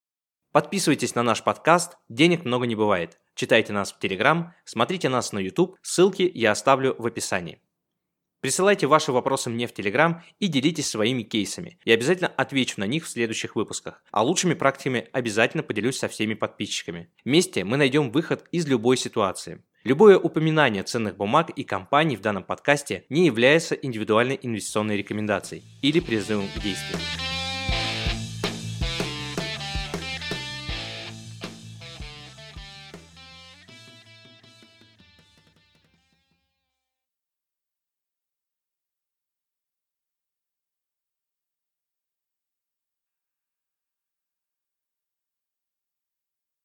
Подписывайтесь 0.50 1.14
на 1.14 1.22
наш 1.22 1.44
подкаст 1.44 1.96
«Денег 2.08 2.44
много 2.44 2.66
не 2.66 2.74
бывает». 2.74 3.20
Читайте 3.36 3.72
нас 3.72 3.92
в 3.92 4.00
Телеграм, 4.00 4.54
смотрите 4.64 5.08
нас 5.08 5.32
на 5.32 5.38
YouTube, 5.38 5.76
ссылки 5.80 6.28
я 6.34 6.50
оставлю 6.50 6.96
в 6.98 7.06
описании. 7.06 7.60
Присылайте 8.40 8.86
ваши 8.86 9.10
вопросы 9.10 9.50
мне 9.50 9.66
в 9.66 9.74
Телеграм 9.74 10.22
и 10.38 10.46
делитесь 10.46 10.88
своими 10.88 11.24
кейсами. 11.24 11.78
Я 11.84 11.94
обязательно 11.94 12.28
отвечу 12.28 12.74
на 12.76 12.84
них 12.84 13.04
в 13.04 13.08
следующих 13.08 13.56
выпусках. 13.56 14.02
А 14.12 14.22
лучшими 14.22 14.54
практиками 14.54 15.08
обязательно 15.12 15.64
поделюсь 15.64 15.98
со 15.98 16.06
всеми 16.06 16.34
подписчиками. 16.34 17.10
Вместе 17.24 17.64
мы 17.64 17.76
найдем 17.76 18.12
выход 18.12 18.44
из 18.52 18.66
любой 18.68 18.96
ситуации. 18.96 19.64
Любое 19.82 20.18
упоминание 20.18 20.84
ценных 20.84 21.16
бумаг 21.16 21.50
и 21.50 21.64
компаний 21.64 22.16
в 22.16 22.20
данном 22.20 22.44
подкасте 22.44 23.06
не 23.08 23.26
является 23.26 23.74
индивидуальной 23.74 24.38
инвестиционной 24.40 24.96
рекомендацией 24.96 25.64
или 25.82 25.98
призывом 25.98 26.46
к 26.54 26.62
действию. 26.62 26.98